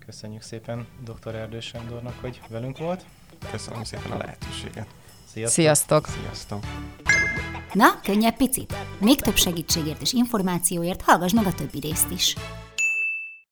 [0.06, 1.34] Köszönjük szépen dr.
[1.34, 3.04] Erdős Sándornak, hogy velünk volt.
[3.50, 4.86] Köszönöm szépen a lehetőséget.
[5.46, 6.06] Sziasztok!
[6.06, 6.06] Sziasztok!
[6.06, 6.62] Sziasztok!
[7.72, 8.74] Na, könnyebb picit?
[8.98, 12.36] Még több segítségért és információért hallgass meg a többi részt is.